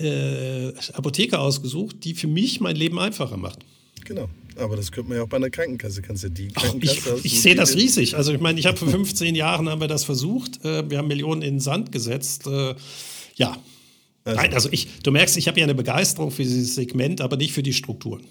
[0.00, 3.60] äh, Apotheke ausgesucht, die für mich mein Leben einfacher macht.
[4.04, 4.28] Genau.
[4.58, 6.02] Aber das könnte man ja auch bei einer Krankenkasse.
[6.02, 7.14] Kannst ja die Krankenkasse.
[7.14, 8.16] Ach, ich, ich sehe das riesig.
[8.16, 10.64] Also ich meine, ich habe vor 15 Jahren haben wir das versucht.
[10.64, 12.46] Äh, wir haben Millionen in den Sand gesetzt.
[12.46, 12.74] Äh,
[13.34, 13.56] ja.
[14.24, 17.36] Also, Nein, also ich, du merkst, ich habe ja eine Begeisterung für dieses Segment, aber
[17.36, 18.24] nicht für die Strukturen.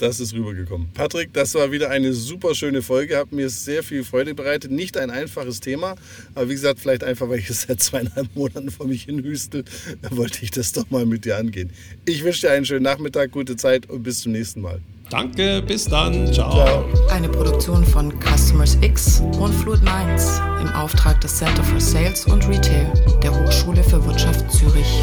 [0.00, 0.88] Das ist rübergekommen.
[0.94, 3.18] Patrick, das war wieder eine super schöne Folge.
[3.18, 4.70] Hat mir sehr viel Freude bereitet.
[4.70, 5.94] Nicht ein einfaches Thema,
[6.34, 9.64] aber wie gesagt, vielleicht einfach, weil ich es seit zweieinhalb Monaten vor mich hinhüstel,
[10.10, 11.70] wollte ich das doch mal mit dir angehen.
[12.06, 14.80] Ich wünsche dir einen schönen Nachmittag, gute Zeit und bis zum nächsten Mal.
[15.10, 16.32] Danke, bis dann.
[16.32, 16.52] Ciao.
[16.52, 16.84] Ciao.
[17.10, 22.46] Eine Produktion von Customers X und Fluid Minds im Auftrag des Center for Sales und
[22.48, 22.92] Retail
[23.22, 25.02] der Hochschule für Wirtschaft Zürich.